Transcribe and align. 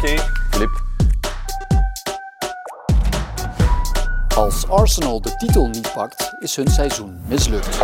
Taki. 0.00 0.16
Flip. 0.50 0.70
Als 4.36 4.68
Arsenal 4.68 5.20
de 5.20 5.36
titel 5.36 5.68
niet 5.68 5.92
pakt, 5.92 6.34
is 6.40 6.56
hun 6.56 6.68
seizoen 6.68 7.20
mislukt. 7.28 7.80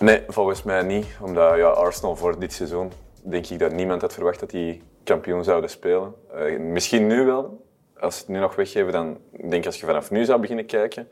Nee, 0.00 0.22
volgens 0.28 0.62
mij 0.62 0.82
niet. 0.82 1.06
Omdat 1.20 1.56
ja, 1.56 1.68
Arsenal 1.68 2.16
voor 2.16 2.38
dit 2.38 2.52
seizoen, 2.52 2.92
denk 3.22 3.46
ik 3.46 3.58
dat 3.58 3.72
niemand 3.72 4.00
had 4.00 4.12
verwacht 4.12 4.40
dat 4.40 4.50
die 4.50 4.82
kampioen 5.04 5.44
zouden 5.44 5.70
spelen. 5.70 6.14
Eh, 6.34 6.58
misschien 6.58 7.06
nu 7.06 7.24
wel. 7.24 7.66
Als 7.98 8.14
ze 8.14 8.20
het 8.20 8.30
nu 8.30 8.38
nog 8.38 8.54
weggeven, 8.54 8.92
dan 8.92 9.18
denk 9.40 9.54
ik 9.54 9.66
als 9.66 9.80
je 9.80 9.86
vanaf 9.86 10.10
nu 10.10 10.24
zou 10.24 10.40
beginnen 10.40 10.66
kijken, 10.66 11.08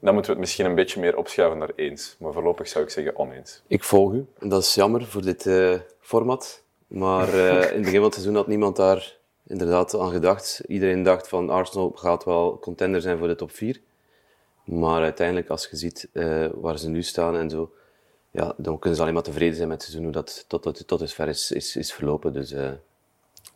dan 0.00 0.14
moeten 0.14 0.32
we 0.32 0.38
het 0.38 0.46
misschien 0.46 0.66
een 0.66 0.74
beetje 0.74 1.00
meer 1.00 1.16
opschuiven 1.16 1.58
naar 1.58 1.70
eens. 1.76 2.16
Maar 2.18 2.32
voorlopig 2.32 2.68
zou 2.68 2.84
ik 2.84 2.90
zeggen 2.90 3.18
oneens. 3.18 3.62
Ik 3.66 3.84
volg 3.84 4.12
u. 4.12 4.26
En 4.38 4.48
dat 4.48 4.62
is 4.62 4.74
jammer 4.74 5.06
voor 5.06 5.22
dit 5.22 5.46
eh, 5.46 5.74
format. 6.00 6.63
Maar 6.86 7.28
eh, 7.28 7.56
in 7.56 7.60
het 7.60 7.82
begin 7.82 7.94
van 7.94 8.02
het 8.02 8.12
seizoen 8.12 8.34
had 8.34 8.46
niemand 8.46 8.76
daar 8.76 9.16
inderdaad 9.46 9.98
aan 9.98 10.10
gedacht. 10.10 10.62
Iedereen 10.66 11.02
dacht 11.02 11.28
van 11.28 11.50
Arsenal 11.50 11.92
gaat 11.94 12.24
wel 12.24 12.58
contender 12.58 13.00
zijn 13.00 13.18
voor 13.18 13.28
de 13.28 13.34
top 13.34 13.50
4. 13.50 13.80
Maar 14.64 15.02
uiteindelijk, 15.02 15.48
als 15.48 15.68
je 15.70 15.76
ziet 15.76 16.08
eh, 16.12 16.46
waar 16.54 16.78
ze 16.78 16.88
nu 16.88 17.02
staan 17.02 17.36
en 17.36 17.50
zo, 17.50 17.72
ja, 18.30 18.54
dan 18.56 18.78
kunnen 18.78 18.96
ze 18.96 19.02
alleen 19.02 19.14
maar 19.14 19.22
tevreden 19.22 19.56
zijn 19.56 19.68
met 19.68 19.76
het 19.76 19.86
seizoen 19.86 20.04
hoe 20.04 20.22
dat 20.22 20.44
tot, 20.48 20.62
tot, 20.62 20.86
tot 20.86 20.98
dusver 20.98 21.28
is, 21.28 21.50
is, 21.50 21.76
is 21.76 21.92
verlopen. 21.92 22.32
Dus 22.32 22.52
eh 22.52 22.70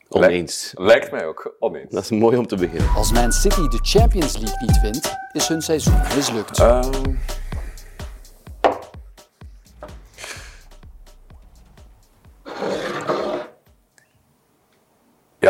oneens. 0.08 0.72
Lijkt 0.77 1.10
mij 1.10 1.27
ook 1.27 1.56
oneens. 1.58 1.91
Dat 1.91 2.02
is 2.02 2.10
mooi 2.10 2.36
om 2.36 2.47
te 2.47 2.56
beginnen. 2.56 2.95
Als 2.95 3.12
Man 3.12 3.33
City 3.33 3.69
de 3.69 3.78
Champions 3.83 4.38
League 4.38 4.66
niet 4.66 4.80
wint, 4.80 5.16
is 5.33 5.48
hun 5.48 5.62
seizoen 5.62 6.00
mislukt. 6.16 6.58
Ehm. 6.58 7.14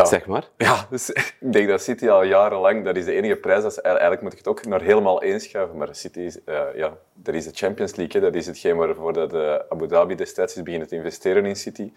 Zeg 0.09 0.25
maar. 0.25 0.47
Ja, 0.57 0.87
dus 0.89 1.09
ik 1.39 1.53
denk 1.53 1.67
dat 1.67 1.81
City 1.81 2.09
al 2.09 2.23
jarenlang, 2.23 2.85
dat 2.85 2.95
is 2.95 3.05
de 3.05 3.13
enige 3.13 3.35
prijs, 3.35 3.63
dat 3.63 3.73
ze, 3.73 3.81
eigenlijk 3.81 4.21
moet 4.21 4.31
ik 4.31 4.37
het 4.37 4.47
ook 4.47 4.65
naar 4.65 4.81
helemaal 4.81 5.21
inschuiven, 5.21 5.77
maar 5.77 5.95
City 5.95 6.19
is, 6.19 6.43
eh, 6.43 6.61
ja, 6.75 6.97
dat 7.13 7.35
is 7.35 7.45
de 7.45 7.51
Champions 7.53 7.95
League, 7.95 8.21
hè, 8.21 8.27
dat 8.27 8.35
is 8.35 8.45
hetgeen 8.45 8.77
waarvoor 8.77 9.13
dat, 9.13 9.33
eh, 9.33 9.55
Abu 9.69 9.87
Dhabi 9.87 10.15
destijds 10.15 10.55
is 10.55 10.63
beginnen 10.63 10.87
te 10.87 10.95
investeren 10.95 11.45
in 11.45 11.55
City. 11.55 11.91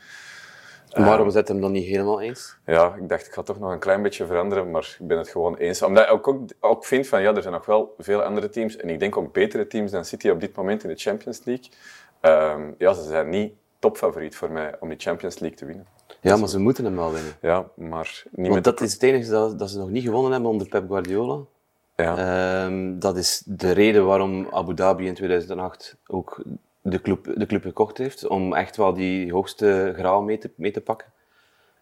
Waarom 0.93 1.31
zet 1.31 1.49
hem 1.49 1.61
dan 1.61 1.73
niet 1.73 1.87
helemaal 1.87 2.21
eens? 2.21 2.57
Ja, 2.67 2.95
ik 3.01 3.09
dacht, 3.09 3.27
ik 3.27 3.33
ga 3.33 3.43
toch 3.43 3.59
nog 3.59 3.73
een 3.73 3.79
klein 3.79 4.03
beetje 4.03 4.27
veranderen, 4.27 4.71
maar 4.71 4.97
ik 4.99 5.07
ben 5.07 5.19
het 5.19 5.29
gewoon 5.29 5.57
eens. 5.57 5.83
Omdat 5.83 6.05
ik 6.05 6.13
ook, 6.13 6.29
ook, 6.29 6.51
ook 6.61 6.85
vind 6.85 7.09
van, 7.09 7.23
ja, 7.23 7.35
er 7.35 7.43
zijn 7.43 7.55
nog 7.55 7.67
wel 7.67 7.95
veel 7.99 8.23
andere 8.23 8.49
teams, 8.49 8.77
en 8.77 8.89
ik 8.89 9.01
denk 9.01 9.17
ook 9.17 9.33
betere 9.33 9.67
teams 9.67 9.91
dan 9.91 10.05
City 10.05 10.29
op 10.29 10.41
dit 10.41 10.57
moment 10.57 10.83
in 10.83 10.89
de 10.89 10.97
Champions 10.97 11.45
League. 11.45 11.69
Ehm, 12.21 12.71
ja, 12.79 12.93
ze 12.93 13.03
zijn 13.03 13.29
niet 13.29 13.53
topfavoriet 13.79 14.37
voor 14.37 14.51
mij 14.51 14.75
om 14.81 14.89
die 14.89 14.99
Champions 14.99 15.39
League 15.39 15.59
te 15.59 15.67
winnen. 15.67 15.87
Ja, 16.23 16.37
maar 16.37 16.49
ze 16.49 16.59
moeten 16.59 16.85
hem 16.85 16.97
wel 16.97 17.13
winnen. 17.13 17.33
Ja, 17.41 17.67
maar 17.75 18.23
niet 18.31 18.49
Want 18.49 18.55
met... 18.55 18.65
dat 18.65 18.81
is 18.81 18.93
het 18.93 19.03
enige 19.03 19.31
dat, 19.31 19.59
dat 19.59 19.71
ze 19.71 19.79
nog 19.79 19.91
niet 19.91 20.05
gewonnen 20.05 20.33
hebben 20.33 20.51
onder 20.51 20.69
Pep 20.69 20.89
Guardiola. 20.89 21.39
Ja. 21.97 22.17
Ehm, 22.65 22.99
dat 22.99 23.17
is 23.17 23.43
de 23.47 23.71
reden 23.71 24.07
waarom 24.07 24.47
Abu 24.51 24.75
Dhabi 24.75 25.07
in 25.07 25.15
2008 25.15 25.97
ook 26.07 26.43
de 26.81 27.01
club, 27.01 27.33
de 27.37 27.47
club 27.47 27.63
gekocht 27.63 27.99
heeft. 27.99 28.27
Om 28.27 28.55
echt 28.55 28.77
wel 28.77 28.95
die 28.95 29.33
hoogste 29.33 29.93
graal 29.97 30.23
mee 30.23 30.39
te, 30.39 30.51
mee 30.55 30.71
te 30.71 30.81
pakken. 30.81 31.09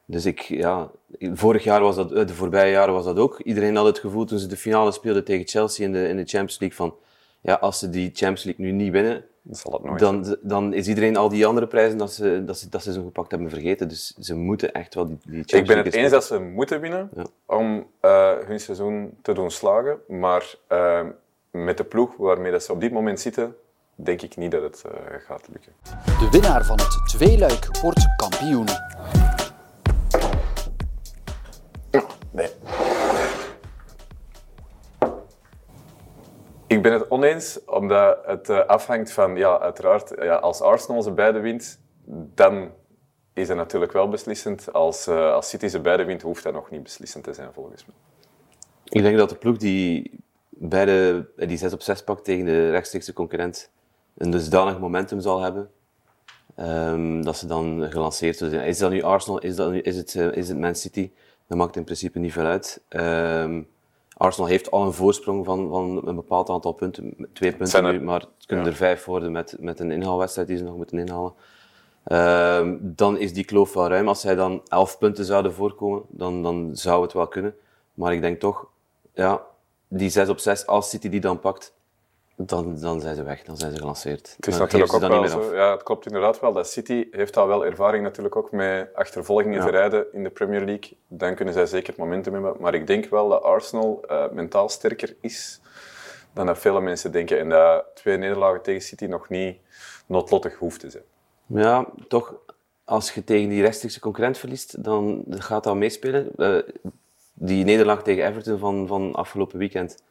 Dus 0.05 0.27
ik, 0.27 0.41
ja, 0.41 0.91
vorig 1.19 1.65
jaar 1.65 1.81
was 1.81 1.97
dat, 1.97 2.13
eh, 2.13 2.27
de 2.27 2.35
voorbije 2.35 2.73
jaren 2.73 2.95
was 2.95 3.05
dat 3.05 3.19
ook. 3.19 3.41
Iedereen 3.41 3.77
had 3.77 3.87
het 3.87 3.99
gevoel 3.99 4.25
toen 4.25 4.39
ze 4.39 4.47
de 4.47 4.57
finale 4.57 4.93
speelden 4.93 5.25
tegen 5.25 5.47
Chelsea 5.47 5.87
in 5.87 5.93
de, 5.93 6.09
in 6.09 6.17
de 6.17 6.25
Champions 6.25 6.59
League 6.59 6.77
van, 6.77 6.95
ja, 7.41 7.55
als 7.55 7.79
ze 7.79 7.91
die 7.91 8.11
Champions 8.13 8.45
League 8.45 8.65
nu 8.65 8.73
niet 8.73 8.93
winnen, 8.93 9.25
Dat 9.43 9.59
zal 9.59 9.73
het 9.73 9.83
nooit 9.85 9.99
dan, 9.99 10.37
dan 10.43 10.73
is 10.73 10.89
iedereen 10.89 11.17
al 11.17 11.29
die 11.29 11.47
andere 11.47 11.67
prijzen 11.67 11.99
dat 11.99 12.13
ze, 12.13 12.45
dat 12.45 12.59
ze, 12.59 12.69
dat 12.69 12.83
ze 12.83 12.93
zo 12.93 13.03
gepakt 13.03 13.31
hebben 13.31 13.51
vergeten. 13.51 13.89
Dus 13.89 14.15
ze 14.19 14.35
moeten 14.35 14.73
echt 14.73 14.95
wel 14.95 15.07
die, 15.07 15.19
die 15.25 15.33
Champions 15.35 15.61
Ik 15.61 15.67
ben 15.67 15.85
het 15.85 15.95
eens 15.95 16.11
dat 16.11 16.25
ze 16.25 16.39
moeten 16.39 16.81
winnen 16.81 17.11
Ja. 17.17 17.25
om 17.47 17.87
eh, 18.01 18.33
hun 18.47 18.61
seizoen 18.61 19.19
te 19.23 19.33
doen 19.33 19.51
slagen. 19.51 19.99
Maar 20.09 20.55
eh, 20.67 21.01
met 21.51 21.77
de 21.77 21.85
ploeg 21.85 22.17
waarmee 22.17 22.53
dat 22.53 22.63
ze 22.65 22.73
op 22.73 22.81
dit 22.81 22.93
moment 22.93 23.21
zitten, 23.21 23.57
denk 23.95 24.23
ik 24.23 24.37
niet 24.37 24.51
dat 24.51 24.63
het 24.63 24.83
eh, 24.85 24.93
gaat 25.27 25.49
lukken. 25.53 25.73
De 26.05 26.29
winnaar 26.31 26.65
van 26.65 26.79
het 26.79 27.01
tweeluik 27.09 27.69
wordt 27.83 28.07
kampioen. 28.17 28.67
Nee. 32.31 32.49
Ik 36.71 36.83
ben 36.83 36.93
het 36.93 37.09
oneens, 37.11 37.65
omdat 37.65 38.19
het 38.25 38.49
eh, 38.49 38.67
afhangt 38.67 39.13
van, 39.13 39.37
ja, 39.37 39.59
uiteraard, 39.59 40.13
ja, 40.23 40.35
als 40.35 40.61
Arsenal 40.61 41.03
ze 41.03 41.13
beide 41.13 41.41
wint, 41.41 41.81
dan 42.35 42.71
is 43.33 43.49
het 43.49 43.57
natuurlijk 43.57 43.93
wel 43.93 44.09
beslissend. 44.09 44.73
Als, 44.73 45.07
eh, 45.07 45.33
als 45.33 45.49
City 45.49 45.67
ze 45.67 45.81
beide 45.81 46.05
wint, 46.05 46.23
hoeft 46.23 46.43
dat 46.43 46.53
nog 46.53 46.71
niet 46.71 46.83
beslissend 46.83 47.25
te 47.25 47.33
zijn, 47.33 47.53
volgens 47.53 47.85
mij. 47.87 47.95
Ik 48.85 49.03
denk 49.03 49.17
dat 49.17 49.29
de 49.29 49.35
ploeg 49.35 49.57
die 49.57 50.21
beide 50.49 51.29
die 51.37 51.57
6 51.57 51.73
op 51.73 51.83
6 51.83 52.05
pakt 52.05 52.25
tegen 52.25 52.45
de 52.45 52.71
rechtstreekse 52.71 53.13
concurrent 53.13 53.71
een 54.17 54.31
dusdanig 54.31 54.79
momentum 54.79 55.21
zal 55.21 55.41
hebben. 55.41 55.71
ehm, 56.57 57.23
dat 57.23 57.37
ze 57.37 57.47
dan 57.47 57.87
gelanceerd 57.91 58.37
zullen 58.37 58.53
zijn. 58.53 58.67
Is 58.67 58.79
dat 58.79 58.91
nu 58.91 59.03
Arsenal, 59.03 59.39
is, 59.41 59.57
dat 59.57 59.71
nu, 59.71 59.81
is, 59.81 59.97
het, 59.97 60.15
eh, 60.15 60.33
is 60.33 60.49
het 60.49 60.59
Man 60.59 60.75
City? 60.75 61.11
Dat 61.47 61.59
maakt 61.59 61.77
in 61.77 61.85
principe 61.85 62.19
niet 62.19 62.33
veel 62.33 62.45
uit. 62.45 62.83
Ehm, 62.89 63.63
Arsenal 64.21 64.49
heeft 64.49 64.71
al 64.71 64.87
een 64.87 64.93
voorsprong 64.93 65.45
van, 65.45 65.69
van 65.69 66.01
een 66.09 66.15
bepaald 66.15 66.49
aantal 66.49 66.73
punten. 66.73 67.29
Twee 67.33 67.57
punten 67.57 67.85
er- 67.85 67.93
nu, 67.93 68.01
maar 68.01 68.21
het 68.21 68.47
kunnen 68.47 68.65
ja. 68.65 68.71
er 68.71 68.77
vijf 68.77 69.05
worden 69.05 69.33
met, 69.33 69.57
met 69.61 69.81
een 69.81 69.91
inhaalwedstrijd 69.91 70.49
die 70.49 70.57
ze 70.57 70.65
nog 70.65 70.77
moeten 70.77 70.99
inhalen. 70.99 71.33
Ehm, 72.05 72.77
dan 72.81 73.19
is 73.19 73.33
die 73.33 73.45
kloof 73.45 73.73
wel 73.73 73.89
ruim. 73.89 74.09
Als 74.09 74.21
zij 74.21 74.35
dan 74.35 74.63
elf 74.69 74.99
punten 74.99 75.25
zouden 75.25 75.53
voorkomen, 75.53 76.03
dan, 76.09 76.43
dan 76.43 76.71
zou 76.73 77.03
het 77.03 77.13
wel 77.13 77.29
kunnen. 77.29 77.55
Maar 77.95 78.15
ik 78.15 78.21
denk 78.21 78.41
toch, 78.41 78.67
ja, 79.15 79.43
die 79.89 80.09
6 80.11 80.29
op 80.29 80.39
6, 80.39 80.67
als 80.67 80.91
City 80.91 81.09
die 81.09 81.21
dan 81.21 81.41
pakt, 81.41 81.75
dan, 82.47 82.81
dan 82.81 83.01
zijn 83.01 83.15
ze 83.17 83.23
weg, 83.23 83.43
dan 83.43 83.57
zijn 83.57 83.73
ze 83.73 83.79
gelanceerd. 83.79 84.33
Het 84.37 84.47
is 84.47 84.53
Dan 84.53 84.63
natuurlijk 84.63 84.93
ook 84.93 85.01
wel 85.01 85.29
zo. 85.29 85.55
Ja, 85.55 85.71
het 85.71 85.83
klopt 85.83 86.07
inderdaad 86.07 86.41
wel 86.41 86.53
dat 86.53 86.69
City 86.69 87.09
heeft 87.11 87.37
al 87.37 87.47
wel 87.47 87.65
ervaring 87.67 88.03
natuurlijk 88.03 88.37
ook 88.37 88.53
met 88.53 88.89
achtervolgingen 88.95 89.59
Ja. 89.59 89.65
te 89.65 89.71
rijden 89.71 90.07
in 90.13 90.23
de 90.23 90.31
Premier 90.31 90.65
League. 90.65 90.97
Dan 91.09 91.35
kunnen 91.35 91.55
zij 91.55 91.67
zeker 91.67 91.89
het 91.89 91.97
momentum 91.97 92.33
hebben. 92.33 92.55
Maar 92.59 92.75
ik 92.75 92.87
denk 92.87 93.07
wel 93.07 93.29
dat 93.29 93.43
Arsenal 93.43 94.03
eh, 94.09 94.25
mentaal 94.33 94.69
sterker 94.69 95.17
is 95.21 95.61
dan 96.33 96.47
dat 96.47 96.59
vele 96.59 96.81
mensen 96.81 97.13
denken. 97.13 97.39
En 97.39 97.49
dat 97.49 97.85
twee 97.95 98.17
nederlagen 98.17 98.63
tegen 98.63 98.83
City 98.83 99.05
nog 99.05 99.29
niet 99.29 99.57
noodlottig 100.07 100.55
hoeft 100.57 100.81
te 100.81 100.91
zijn. 100.91 101.05
Ja, 101.47 101.87
toch, 102.09 102.35
als 102.85 103.13
je 103.13 103.25
tegen 103.25 103.49
die 103.49 103.63
rechtstreekse 103.63 104.01
concurrent 104.01 104.39
verliest, 104.39 104.85
dan 104.85 105.25
gaat 105.29 105.65
dat 105.65 105.77
meespelen. 105.77 106.31
Eh, 106.37 106.57
die 107.35 107.65
nederlaag 107.65 108.03
tegen 108.03 108.27
Everton 108.27 108.59
van, 108.59 108.87
van 108.87 109.15
afgelopen 109.15 109.59
weekend, 109.59 110.03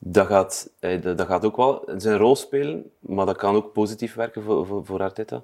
dat 0.00 0.26
gaat, 0.26 0.70
eh, 0.78 1.02
dat, 1.02 1.20
gaat 1.20 1.44
ook 1.44 1.56
wel 1.56 1.88
zijn 1.96 2.18
rol 2.18 2.36
spelen, 2.36 2.90
maar 2.98 3.26
dat 3.26 3.36
kan 3.36 3.54
ook 3.54 3.72
positief 3.72 4.14
werken 4.14 4.42
voor, 4.42 4.66
voor, 4.66 4.84
voor 4.84 5.02
Arteta. 5.02 5.42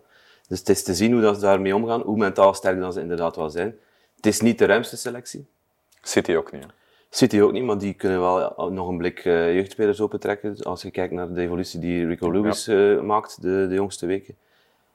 Dus 0.48 0.58
het 0.58 0.68
is 0.68 0.82
te 0.82 0.94
zien 0.94 1.12
hoe 1.12 1.20
dat 1.20 1.34
ze 1.34 1.40
daarmee 1.40 1.74
omgaan, 1.74 2.00
hoe 2.00 2.16
mentaal 2.16 2.54
sterk 2.54 2.80
dat 2.80 2.94
ze 2.94 3.00
inderdaad 3.00 3.36
wel 3.36 3.50
zijn. 3.50 3.78
Het 4.16 4.26
is 4.26 4.40
niet 4.40 4.58
de 4.58 4.64
ruimste 4.64 4.96
selectie. 4.96 5.46
City 6.02 6.34
ook 6.34 6.52
niet. 6.52 6.62
hè. 6.62 6.68
City 7.10 7.40
ook 7.40 7.52
niet, 7.52 7.64
maar 7.64 7.78
die 7.78 7.94
kunnen 7.94 8.20
wel 8.20 8.70
nog 8.70 8.88
een 8.88 8.96
blik 8.96 9.18
eh, 9.18 9.54
jeugdspelers 9.54 10.00
opentrekken. 10.00 10.62
Als 10.62 10.82
je 10.82 10.90
kijkt 10.90 11.12
naar 11.12 11.32
de 11.32 11.40
evolutie 11.40 11.80
die 11.80 12.06
Rico 12.06 12.30
Lewis 12.30 12.66
eh, 12.66 13.00
maakt 13.00 13.42
de, 13.42 13.66
de 13.68 13.74
jongste 13.74 14.06
weken. 14.06 14.36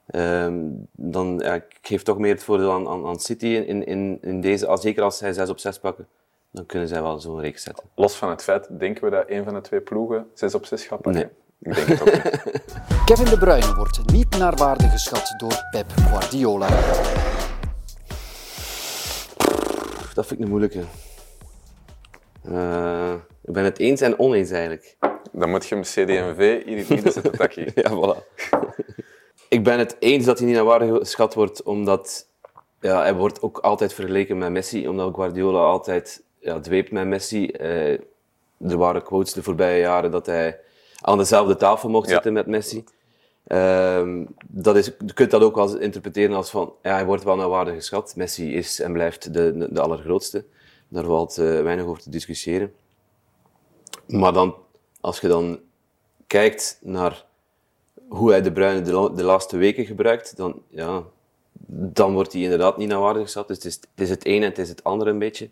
Ehm, 0.05 0.55
dan 0.91 1.39
ja, 1.43 1.53
ik 1.53 1.77
geef 1.81 2.03
toch 2.03 2.17
meer 2.17 2.33
het 2.33 2.43
voordeel 2.43 2.71
aan, 2.71 2.87
aan, 2.87 3.05
aan 3.05 3.19
City 3.19 3.45
in, 3.45 3.85
in, 3.85 4.17
in 4.21 4.41
deze. 4.41 4.77
Zeker 4.81 5.03
als 5.03 5.17
zij 5.17 5.33
6 5.33 5.49
op 5.49 5.59
6 5.59 5.79
pakken, 5.79 6.07
dan 6.55 6.65
kunnen 6.65 6.87
zij 6.87 7.01
wel 7.01 7.19
zo'n 7.19 7.39
reeks 7.39 7.63
zetten. 7.63 7.83
Los 7.95 8.15
van 8.15 8.29
het 8.29 8.43
feit, 8.43 8.67
denken 8.79 9.03
we 9.03 9.09
dat 9.09 9.23
een 9.27 9.43
van 9.43 9.53
de 9.53 9.61
twee 9.61 9.81
ploegen 9.81 10.27
6 10.33 10.55
op 10.55 10.65
6 10.65 10.85
gaat 10.85 11.01
pakken? 11.01 11.21
Nee. 11.21 11.73
Ik 11.73 11.75
denk 11.75 11.87
het 11.87 12.01
ook 12.01 12.23
niet. 12.23 12.43
Kevin 13.05 13.25
De 13.25 13.37
Bruyne 13.37 13.75
wordt 13.75 14.11
niet 14.11 14.37
naar 14.37 14.55
waarde 14.55 14.87
geschat 14.87 15.33
door 15.37 15.67
Pep 15.71 15.91
Guardiola. 15.91 16.67
Dat 20.13 20.25
vind 20.25 20.31
ik 20.31 20.39
een 20.39 20.49
moeilijke. 20.49 20.83
Eh, 22.43 23.13
ik 23.43 23.53
ben 23.53 23.63
het 23.63 23.79
eens 23.79 24.01
en 24.01 24.19
oneens 24.19 24.51
eigenlijk. 24.51 24.97
Dan 25.31 25.49
moet 25.49 25.65
je 25.65 25.75
hem 25.75 26.07
hier 26.07 26.67
in 26.67 26.77
het 26.77 26.89
midden 26.89 27.11
zetten, 27.11 27.31
Taki. 27.31 27.71
Ja, 27.75 27.91
voilà. 27.91 28.37
ik 29.49 29.63
ben 29.63 29.79
het 29.79 29.95
eens 29.99 30.25
dat 30.25 30.37
hij 30.37 30.47
niet 30.47 30.55
naar 30.55 30.65
waarde 30.65 30.97
geschat 30.97 31.33
wordt, 31.33 31.63
omdat 31.63 32.27
ja, 32.79 33.01
hij 33.01 33.13
wordt 33.13 33.41
ook 33.41 33.57
altijd 33.57 33.93
vergeleken 33.93 34.37
met 34.37 34.51
Messi, 34.51 34.87
omdat 34.87 35.15
Guardiola 35.15 35.59
altijd 35.59 36.23
ja, 36.45 36.59
dweept 36.59 36.91
met 36.91 37.05
Messi. 37.07 37.47
Eh, 37.47 37.91
er 38.59 38.77
waren 38.77 39.03
quotes 39.03 39.33
de 39.33 39.43
voorbije 39.43 39.79
jaren 39.79 40.11
dat 40.11 40.25
hij 40.25 40.59
aan 41.01 41.17
dezelfde 41.17 41.55
tafel 41.55 41.89
mocht 41.89 42.07
Ja. 42.07 42.13
zitten 42.13 42.33
met 42.33 42.47
Messi. 42.47 42.83
Ehm, 43.47 44.25
dat 44.47 44.75
is, 44.75 44.85
je 44.85 45.13
kunt 45.13 45.31
dat 45.31 45.41
ook 45.41 45.55
wel 45.55 45.77
interpreteren 45.77 46.35
als 46.35 46.49
van, 46.49 46.73
ja, 46.81 46.93
hij 46.93 47.05
wordt 47.05 47.23
wel 47.23 47.35
naar 47.35 47.49
waarde 47.49 47.73
geschat. 47.73 48.15
Messi 48.15 48.55
is 48.55 48.79
en 48.79 48.93
blijft 48.93 49.33
de, 49.33 49.57
de, 49.57 49.73
de 49.73 49.81
allergrootste. 49.81 50.45
Daar 50.87 51.03
valt 51.03 51.37
eh, 51.37 51.61
weinig 51.61 51.85
over 51.85 52.01
te 52.01 52.09
discussiëren. 52.09 52.73
Maar 54.07 54.33
dan, 54.33 54.55
als 55.01 55.19
je 55.19 55.27
dan 55.27 55.59
kijkt 56.27 56.79
naar 56.81 57.25
hoe 58.07 58.29
hij 58.29 58.41
de 58.41 58.51
Bruyne 58.51 58.81
de, 58.81 59.11
de 59.15 59.23
laatste 59.23 59.57
weken 59.57 59.85
gebruikt, 59.85 60.37
dan, 60.37 60.61
ja, 60.67 61.03
dan 61.67 62.13
wordt 62.13 62.33
hij 62.33 62.41
inderdaad 62.41 62.77
niet 62.77 62.87
naar 62.89 62.99
waarde 62.99 63.21
gezet. 63.21 63.47
Dus 63.47 63.55
het 63.57 63.65
is, 63.65 63.73
het 63.75 64.01
is 64.01 64.09
het 64.09 64.25
ene 64.25 64.43
en 64.43 64.49
het 64.49 64.57
is 64.59 64.69
het 64.69 64.83
andere 64.83 65.09
een 65.09 65.19
beetje. 65.19 65.49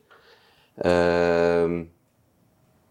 Ehm, 0.76 1.84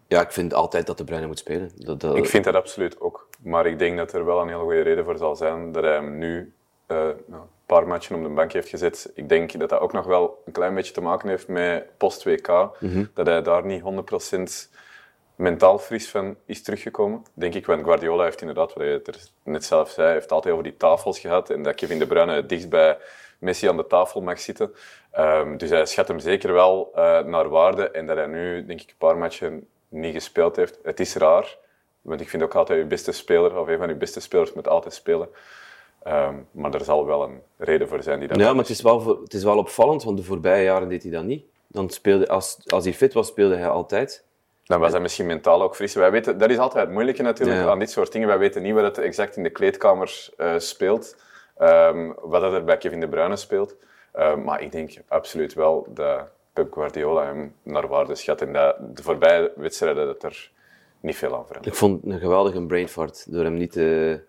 ja, 0.07 0.21
ik 0.21 0.31
vind 0.31 0.53
altijd 0.53 0.87
dat 0.87 0.97
De 0.97 1.03
Bruyne 1.03 1.27
moet 1.27 1.39
spelen. 1.39 1.71
Dat, 1.75 1.99
dat- 1.99 2.15
Ik 2.17 2.25
vind 2.25 2.43
dat 2.43 2.55
absoluut 2.55 2.99
ook. 3.01 3.27
Maar 3.43 3.65
ik 3.65 3.79
denk 3.79 3.97
dat 3.97 4.13
er 4.13 4.25
wel 4.25 4.41
een 4.41 4.47
hele 4.47 4.59
goede 4.61 4.81
reden 4.81 5.03
voor 5.05 5.17
zal 5.17 5.35
zijn 5.35 5.71
dat 5.71 5.83
hij 5.83 5.93
hem 5.93 6.17
nu 6.17 6.53
eh, 6.85 7.07
een 7.07 7.39
paar 7.65 7.87
matchen 7.87 8.15
op 8.15 8.23
de 8.23 8.29
bank 8.29 8.51
heeft 8.53 8.69
gezet. 8.69 9.11
Ik 9.15 9.29
denk 9.29 9.59
dat 9.59 9.69
dat 9.69 9.79
ook 9.79 9.93
nog 9.93 10.05
wel 10.05 10.41
een 10.45 10.51
klein 10.53 10.75
beetje 10.75 10.93
te 10.93 11.01
maken 11.01 11.29
heeft 11.29 11.47
met 11.47 11.97
post-WK. 11.97 12.47
Dat 13.13 13.27
hij 13.27 13.41
daar 13.41 13.65
niet 13.65 13.81
100% 13.81 14.69
mentaal 15.35 15.79
fris 15.79 16.09
van 16.09 16.35
is 16.45 16.61
teruggekomen. 16.63 17.23
Denk 17.33 17.53
ik, 17.53 17.65
want 17.65 17.83
Guardiola 17.83 18.23
heeft 18.23 18.39
inderdaad, 18.41 18.73
wat 18.73 18.83
er 18.83 19.15
net 19.43 19.65
zelf 19.65 19.89
zei, 19.89 20.13
heeft 20.13 20.31
altijd 20.31 20.53
over 20.53 20.65
die 20.65 20.77
tafels 20.77 21.19
gehad. 21.19 21.49
En 21.49 21.63
dat 21.63 21.75
Kevin 21.75 21.99
De 21.99 22.07
Bruyne 22.07 22.33
het 22.33 22.49
dichtst 22.49 22.69
bij 22.69 22.97
Messi 23.43 23.67
aan 23.67 23.77
de 23.77 23.87
tafel 23.87 24.21
mag 24.21 24.39
zitten. 24.39 24.73
Ehm, 25.11 25.57
dus 25.57 25.69
hij 25.69 25.85
schat 25.85 26.07
hem 26.07 26.19
zeker 26.19 26.53
wel 26.53 26.91
eh, 26.95 27.19
naar 27.19 27.49
waarde. 27.49 27.89
En 27.89 28.05
dat 28.07 28.17
hij 28.17 28.25
nu, 28.25 28.65
denk 28.65 28.81
ik, 28.81 28.89
een 28.89 28.95
paar 28.97 29.17
matchen 29.17 29.67
niet 29.89 30.13
gespeeld 30.13 30.55
heeft. 30.55 30.79
Het 30.83 30.99
is 30.99 31.15
raar, 31.15 31.57
want 32.01 32.21
ik 32.21 32.29
vind 32.29 32.43
ook 32.43 32.55
altijd 32.55 32.79
je 32.79 32.85
beste 32.85 33.11
speler, 33.11 33.59
of 33.59 33.67
een 33.67 33.77
van 33.77 33.87
je 33.87 33.95
beste 33.95 34.19
spelers, 34.19 34.53
moet 34.53 34.67
altijd 34.67 34.93
spelen. 34.93 35.29
Ehm, 36.03 36.35
maar 36.51 36.73
er 36.73 36.83
zal 36.83 37.05
wel 37.05 37.23
een 37.23 37.41
reden 37.57 37.87
voor 37.87 38.03
zijn 38.03 38.19
die 38.19 38.27
dat 38.27 38.37
Ja, 38.37 38.49
maar 38.49 38.61
het 38.61 38.69
is, 38.69 38.81
wel, 38.81 39.01
voor- 39.01 39.21
het 39.23 39.33
is 39.33 39.43
wel 39.43 39.57
opvallend, 39.57 40.03
want 40.03 40.17
de 40.17 40.23
voorbije 40.23 40.63
jaren 40.63 40.89
deed 40.89 41.03
hij 41.03 41.11
dat 41.11 41.23
niet. 41.23 41.43
Dan 41.67 41.89
speelde, 41.89 42.27
als, 42.27 42.57
als 42.67 42.83
hij 42.83 42.93
fit 42.93 43.13
was, 43.13 43.27
speelde 43.27 43.55
hij 43.55 43.69
altijd. 43.69 44.23
Dan 44.63 44.79
was 44.79 44.91
hij 44.91 45.01
misschien 45.01 45.25
mentaal 45.25 45.61
ook 45.61 45.75
fris. 45.75 45.93
Wij 45.93 46.11
weten, 46.11 46.37
dat 46.37 46.49
is 46.49 46.57
altijd 46.57 46.83
het 46.85 46.93
moeilijke 46.93 47.21
natuurlijk 47.21 47.59
Ja. 47.59 47.69
aan 47.69 47.79
dit 47.79 47.91
soort 47.91 48.11
dingen. 48.11 48.27
Wij 48.27 48.37
weten 48.37 48.61
niet 48.61 48.73
wat 48.73 48.83
het 48.83 48.97
exact 48.97 49.35
in 49.37 49.43
de 49.43 49.49
kleedkamer 49.49 50.29
eh, 50.37 50.53
speelt. 50.57 51.15
Ehm, 51.57 52.11
wat 52.21 52.41
dat 52.41 52.53
er 52.53 52.63
bij 52.63 52.77
Kevin 52.77 52.99
De 52.99 53.07
Bruyne 53.07 53.35
speelt. 53.35 53.75
Ehm, 54.13 54.43
maar 54.43 54.61
ik 54.61 54.71
denk 54.71 54.91
absoluut 55.07 55.53
wel 55.53 55.87
dat 55.89 56.27
Pep 56.53 56.73
Guardiola 56.73 57.25
hem 57.25 57.55
naar 57.63 57.87
waarde 57.87 58.15
schat. 58.15 58.41
En 58.41 58.53
dat 58.53 58.75
de 58.95 59.03
voorbije 59.03 59.51
wedstrijden 59.55 60.05
dat 60.05 60.23
er 60.23 60.51
niet 60.99 61.15
veel 61.15 61.35
aan 61.35 61.45
verandert. 61.45 61.73
Ik 61.73 61.79
vond 61.79 62.03
het 62.03 62.13
een 62.13 62.19
geweldige 62.19 62.65
brain 62.65 62.87
fart 62.87 63.31
door 63.31 63.43
hem 63.43 63.53
niet 63.53 63.71
te, 63.71 64.21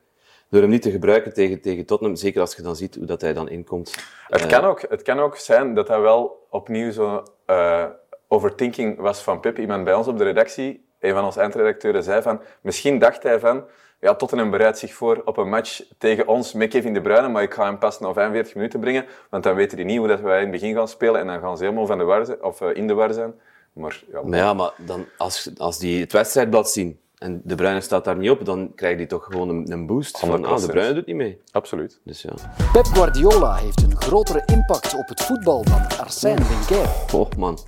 door 0.49 0.61
hem 0.61 0.71
niet 0.71 0.83
te 0.83 0.91
gebruiken 0.91 1.35
tegen, 1.35 1.61
tegen 1.61 1.87
Tottenham. 1.87 2.17
Zeker 2.17 2.41
als 2.41 2.57
je 2.57 2.63
dan 2.63 2.77
ziet 2.77 2.95
hoe 2.95 3.07
dat 3.07 3.21
hij 3.21 3.33
dan 3.33 3.49
inkomt. 3.49 3.95
Het, 4.27 4.47
kan 4.47 4.65
ook, 4.65 4.81
het 4.89 5.03
kan 5.03 5.21
ook 5.21 5.37
zijn 5.37 5.75
dat 5.75 5.87
dat 5.87 6.01
wel 6.01 6.47
opnieuw 6.51 6.91
zo 6.91 7.23
eh, 7.47 7.85
overthinking 8.29 8.99
was 8.99 9.23
van 9.23 9.41
Pep. 9.41 9.59
Iemand 9.59 9.85
bij 9.85 9.95
ons 9.95 10.07
op 10.07 10.19
de 10.19 10.25
redactie, 10.25 10.89
een 10.99 11.13
van 11.13 11.25
onze 11.25 11.41
eindredacteuren, 11.41 12.03
zei 12.03 12.23
van... 12.23 12.41
Misschien 12.61 12.99
dacht 12.99 13.23
hij 13.23 13.41
van... 13.41 13.65
Ja, 14.05 14.15
Tottenham 14.15 14.51
bereidt 14.51 14.79
zich 14.79 14.95
voor 14.95 15.23
op 15.25 15.37
een 15.37 15.49
match 15.49 15.83
tegen 15.99 16.27
ons 16.29 16.53
met 16.53 16.69
Kevin 16.69 16.95
De 16.95 17.01
Bruyne, 17.01 17.29
maar 17.29 17.43
ik 17.43 17.55
ga 17.55 17.65
hem 17.65 17.79
pas 17.79 18.01
na 18.01 18.13
45 18.13 18.55
minuten 18.55 18.81
brengen, 18.81 19.05
want 19.31 19.43
dan 19.43 19.55
weten 19.55 19.77
die 19.77 19.87
niet 19.87 19.99
hoe 19.99 20.09
dat 20.09 20.21
wij 20.21 20.37
in 20.37 20.43
het 20.43 20.51
begin 20.51 20.75
gaan 20.75 20.89
spelen 20.89 21.21
en 21.21 21.27
dan 21.27 21.41
gaan 21.41 21.57
ze 21.57 21.63
helemaal 21.65 21.87
van 21.87 21.99
de 21.99 22.05
war 22.05 22.25
zijn, 22.27 22.43
of 22.45 22.61
eh, 22.61 22.69
in 22.75 22.87
de 22.87 22.95
war 22.95 23.13
zijn. 23.13 23.35
Maar 23.73 24.03
ja, 24.13 24.21
Maar 24.23 24.39
ja, 24.39 24.55
maar 24.55 24.73
dan, 24.77 25.05
als, 25.19 25.51
als 25.57 25.79
die 25.79 26.01
het 26.01 26.13
wedstrijdblad 26.13 26.71
zien 26.71 26.99
en 27.19 27.41
De 27.45 27.55
Bruyne 27.55 27.81
staat 27.81 28.05
daar 28.05 28.17
niet 28.17 28.31
op, 28.31 28.45
dan 28.45 28.73
krijg 28.75 28.99
je 28.99 29.07
toch 29.07 29.25
gewoon 29.25 29.49
een, 29.49 29.73
een 29.73 29.87
boost 29.87 30.19
van 30.19 30.45
ah, 30.45 30.57
De 30.57 30.63
100%. 30.63 30.67
Bruyne 30.67 30.95
doet 30.95 31.07
niet 31.07 31.17
mee. 31.17 31.41
absoluut. 31.53 32.01
Dus 32.05 32.23
ja. 32.23 32.33
Pep 32.73 32.85
Guardiola 32.85 33.55
heeft 33.55 33.83
een 33.83 33.97
grotere 33.97 34.43
impact 34.47 34.95
op 34.95 35.09
het 35.09 35.23
voetbal 35.23 35.65
dan 35.65 35.99
Arsène 35.99 36.43
Wenger. 36.69 36.89
Oh 37.13 37.31
man, 37.39 37.59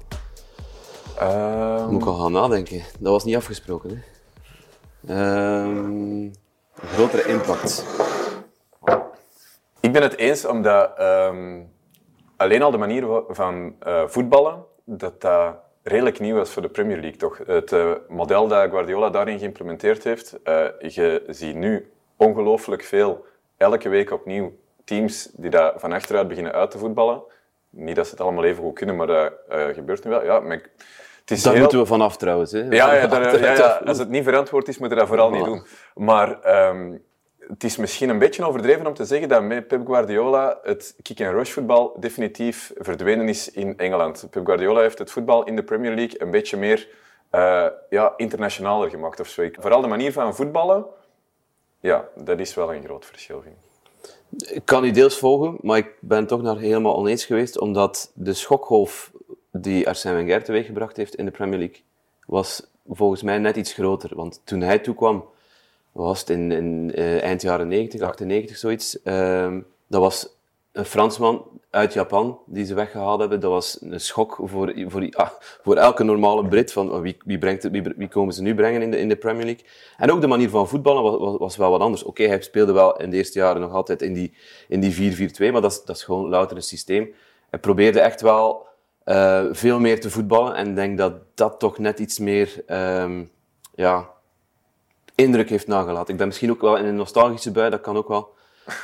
Ehm, 1.18 1.88
moet 1.90 2.02
ik 2.02 2.08
al 2.08 2.14
gaan 2.14 2.32
nadenken. 2.32 2.82
Dat 2.98 3.12
was 3.12 3.24
niet 3.24 3.36
afgesproken. 3.36 3.90
Hè? 3.90 3.96
Ehm, 5.06 6.29
grotere 6.75 7.29
impact. 7.29 7.85
Ik 9.81 9.93
ben 9.93 10.03
het 10.03 10.17
eens 10.17 10.44
omdat 10.44 10.99
ehm, 10.99 11.62
alleen 12.37 12.62
al 12.62 12.70
de 12.70 12.79
manier 12.79 13.23
van 13.29 13.76
eh, 13.81 14.06
voetballen, 14.06 14.64
dat 14.85 15.20
dat 15.20 15.56
redelijk 15.82 16.20
nieuw 16.20 16.37
was 16.37 16.50
voor 16.50 16.62
de 16.62 16.69
Premier 16.69 17.00
League, 17.00 17.19
toch? 17.19 17.38
Het 17.47 17.73
eh, 17.73 17.93
model 18.08 18.49
dat 18.49 18.70
Guardiola 18.70 19.11
daarin 19.11 19.38
geïmplementeerd 19.38 20.05
heeft, 20.05 20.43
eh, 20.43 20.67
je 20.79 21.25
ziet 21.29 21.55
nu 21.56 21.91
ongelooflijk 22.17 22.82
veel, 22.82 23.25
elke 23.56 23.88
week 23.88 24.11
opnieuw, 24.11 24.53
teams 24.85 25.31
die 25.32 25.50
dat 25.50 25.75
van 25.76 25.93
achteruit 25.93 26.29
beginnen 26.29 26.53
uit 26.53 26.70
te 26.70 26.79
voetballen. 26.79 27.23
Niet 27.70 27.97
dat 27.97 28.05
ze 28.05 28.11
het 28.11 28.20
allemaal 28.20 28.44
even 28.44 28.62
goed 28.62 28.75
kunnen, 28.75 28.97
maar 28.97 29.06
dat 29.06 29.32
gebeurt 29.49 30.05
nu 30.05 30.11
wel. 30.11 30.25
Ja, 30.25 30.41
het 31.26 31.37
is 31.37 31.43
Daar 31.43 31.52
heel... 31.52 31.62
moeten 31.62 31.81
we 31.81 31.87
vanaf 31.87 32.17
trouwens. 32.17 32.52
Hè? 32.52 32.58
Ja, 32.58 32.94
ja, 32.94 33.06
daar- 33.06 33.40
ja, 33.40 33.52
ja, 33.52 33.81
als 33.84 33.99
het 33.99 34.08
niet 34.08 34.25
verantwoord 34.25 34.69
is, 34.69 34.78
moet 34.78 34.90
je 34.90 34.96
dat 34.96 35.06
vooral 35.06 35.31
niet 35.31 35.44
doen. 35.44 35.67
Maar 35.94 36.40
ehm, 36.40 36.93
het 37.38 37.64
is 37.64 37.76
misschien 37.76 38.08
een 38.08 38.19
beetje 38.19 38.44
overdreven 38.44 38.87
om 38.87 38.94
te 38.94 39.05
zeggen 39.05 39.28
dat 39.28 39.43
met 39.43 39.67
Pep 39.67 39.87
Guardiola 39.87 40.58
het 40.62 40.96
kick-and-rush 41.02 41.50
voetbal 41.50 41.96
definitief 42.00 42.73
verdwenen 42.76 43.28
is 43.28 43.50
in 43.50 43.78
Engeland. 43.78 44.26
Pep 44.31 44.46
Guardiola 44.46 44.81
heeft 44.81 44.99
het 44.99 45.11
voetbal 45.11 45.44
in 45.44 45.56
de 45.56 45.62
Premier 45.62 45.94
League 45.94 46.23
een 46.23 46.31
beetje 46.31 46.56
meer 46.56 46.88
eh, 47.31 47.67
ja, 47.90 48.12
internationaler 48.17 48.90
gemaakt 48.90 49.20
of 49.20 49.29
zo. 49.29 49.49
Vooral 49.52 49.81
de 49.81 49.87
manier 49.88 50.12
van 50.12 50.34
voetballen, 50.34 50.84
ja, 51.81 52.05
dat 52.14 52.38
is 52.40 52.55
wel 52.55 52.75
een 52.75 52.84
groot 52.84 53.05
verschil, 53.05 53.43
vind 53.43 53.55
ik. 53.55 53.64
Ik 54.55 54.62
kan 54.64 54.84
u 54.84 54.90
deels 54.90 55.19
volgen, 55.19 55.56
maar 55.61 55.76
ik 55.79 55.94
ben 56.00 56.26
toch 56.26 56.43
nog 56.43 56.58
helemaal 56.58 56.96
oneens 56.96 57.25
geweest, 57.25 57.58
omdat 57.58 58.11
de 58.14 58.32
schokgolf 58.34 59.11
die 59.61 59.88
Arsène 59.88 60.14
Wenger 60.14 60.44
teweeggebracht 60.44 60.97
heeft 60.97 61.14
in 61.14 61.25
de 61.25 61.31
Premier 61.31 61.58
League, 61.58 61.82
was 62.26 62.70
volgens 62.88 63.23
mij 63.23 63.38
net 63.38 63.56
iets 63.56 63.73
groter. 63.73 64.17
Want 64.17 64.41
toen 64.44 64.61
hij 64.61 64.79
toekwam, 64.79 65.25
was 65.93 66.20
het 66.20 66.31
in, 66.31 66.53
in 66.53 66.93
eh, 66.94 67.23
eind 67.23 67.43
jaren 67.43 67.69
90, 67.69 68.00
98, 68.00 68.56
zoiets, 68.56 69.03
ehm, 69.03 69.61
dat 69.87 70.00
was 70.00 70.37
een 70.73 70.85
Fransman 70.85 71.44
uit 71.70 71.93
Japan 71.93 72.38
die 72.47 72.64
ze 72.64 72.75
weggehaald 72.75 73.20
hebben. 73.20 73.41
Dat 73.41 73.50
was 73.50 73.79
een 73.81 74.00
schok 74.00 74.38
voor, 74.43 74.73
voor, 74.87 75.08
ah, 75.11 75.31
voor 75.62 75.76
elke 75.76 76.05
normale 76.05 76.49
Brit, 76.49 76.73
van 76.73 76.93
oh, 76.93 77.00
wie, 77.00 77.17
wie, 77.25 77.38
brengt 77.38 77.62
het, 77.62 77.73
wie, 77.73 77.82
wie 77.82 78.08
komen 78.08 78.35
ze 78.35 78.43
nu 78.43 78.55
brengen 78.55 78.82
in 78.82 78.91
de, 78.91 78.99
in 78.99 79.08
de 79.08 79.17
Premier 79.17 79.44
League. 79.44 79.64
En 79.97 80.11
ook 80.11 80.20
de 80.20 80.26
manier 80.26 80.50
van 80.50 80.69
voetballen 80.69 81.03
was, 81.03 81.19
was, 81.19 81.38
was 81.38 81.56
wel 81.56 81.70
wat 81.70 81.81
anders. 81.81 82.03
Oké, 82.03 82.25
hij 82.25 82.43
speelde 82.43 82.73
wel 82.73 82.97
in 82.97 83.11
de 83.11 83.17
eerste 83.17 83.38
jaren 83.38 83.61
nog 83.61 83.73
altijd 83.73 84.03
in 84.03 84.12
die, 84.12 84.32
in 84.69 84.81
die 84.81 85.31
4-4-2, 85.31 85.53
maar 85.53 85.62
dat 85.62 85.70
is, 85.70 85.85
dat 85.85 85.97
is 85.97 86.05
gewoon 86.05 86.29
louter 86.29 86.56
een 86.56 86.62
systeem. 86.62 87.14
Hij 87.50 87.58
probeerde 87.58 88.00
echt 88.00 88.20
wel 88.20 88.67
eh, 89.06 89.44
veel 89.50 89.81
meer 89.81 90.00
te 90.00 90.11
voetballen 90.11 90.55
en 90.55 90.69
ik 90.69 90.75
denk 90.76 90.99
dat 90.99 91.12
dat 91.35 91.58
toch 91.58 91.79
net 91.79 91.99
iets 91.99 92.19
meer 92.19 92.62
ehm, 92.67 93.25
ja, 93.75 94.08
indruk 95.14 95.49
heeft 95.49 95.67
nagelaten. 95.67 96.12
Ik 96.12 96.19
ben 96.19 96.26
misschien 96.26 96.50
ook 96.50 96.61
wel 96.61 96.76
in 96.76 96.85
een 96.85 96.97
nostalgische 96.97 97.50
bui, 97.50 97.70
dat 97.70 97.81
kan 97.81 97.97
ook 97.97 98.08
wel. 98.08 98.35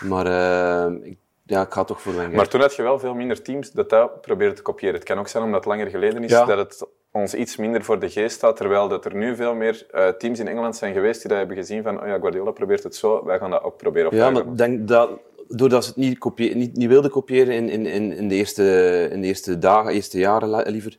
Maar 0.00 0.26
eh, 0.26 0.92
ik, 1.10 1.16
ja, 1.46 1.62
ik 1.62 1.72
ga 1.72 1.84
toch 1.84 2.00
voor 2.00 2.14
Wenger. 2.16 2.36
Maar 2.36 2.48
toen 2.48 2.60
had 2.60 2.74
je 2.74 2.82
wel 2.82 2.98
veel 2.98 3.14
minder 3.14 3.42
teams 3.42 3.70
dat 3.70 3.90
dat 3.90 4.20
probeerden 4.20 4.56
te 4.56 4.62
kopiëren. 4.62 4.94
Het 4.94 5.04
kan 5.04 5.18
ook 5.18 5.28
zijn 5.28 5.44
omdat 5.44 5.64
het 5.64 5.68
langer 5.68 5.86
geleden 5.90 6.24
is 6.24 6.30
Ja. 6.30 6.44
dat 6.44 6.58
het 6.58 6.86
ons 7.10 7.34
iets 7.34 7.56
minder 7.56 7.84
voor 7.84 7.98
de 7.98 8.10
geest 8.10 8.36
staat, 8.36 8.56
terwijl 8.56 8.88
dat 8.88 9.04
er 9.04 9.14
nu 9.14 9.36
veel 9.36 9.54
meer 9.54 9.86
eh, 9.90 10.08
teams 10.08 10.38
in 10.38 10.48
Engeland 10.48 10.76
zijn 10.76 10.94
geweest 10.94 11.20
die 11.20 11.28
dat 11.28 11.38
hebben 11.38 11.56
gezien 11.56 11.82
van 11.82 12.00
oh 12.00 12.06
ja, 12.06 12.18
Guardiola 12.18 12.50
probeert 12.50 12.82
het 12.82 12.96
zo, 12.96 13.24
wij 13.24 13.38
gaan 13.38 13.50
dat 13.50 13.62
ook 13.62 13.76
proberen. 13.76 14.08
Of 14.08 14.14
Ja, 14.14 14.30
maar 14.30 14.42
ik 14.42 14.56
denk 14.58 14.88
dat 14.88 15.10
doordat 15.56 15.82
ze 15.84 15.88
het 15.90 15.98
niet, 15.98 16.18
kopie, 16.18 16.54
niet, 16.54 16.76
niet 16.76 16.88
wilden 16.88 17.10
kopiëren 17.10 17.54
in, 17.54 17.68
in, 17.68 17.86
in, 17.86 18.16
in, 18.16 18.28
de 18.28 18.34
eerste, 18.34 19.08
in 19.12 19.20
de 19.20 19.26
eerste 19.26 19.58
dagen, 19.58 19.92
eerste 19.92 20.18
jaren 20.18 20.70
liever, 20.70 20.98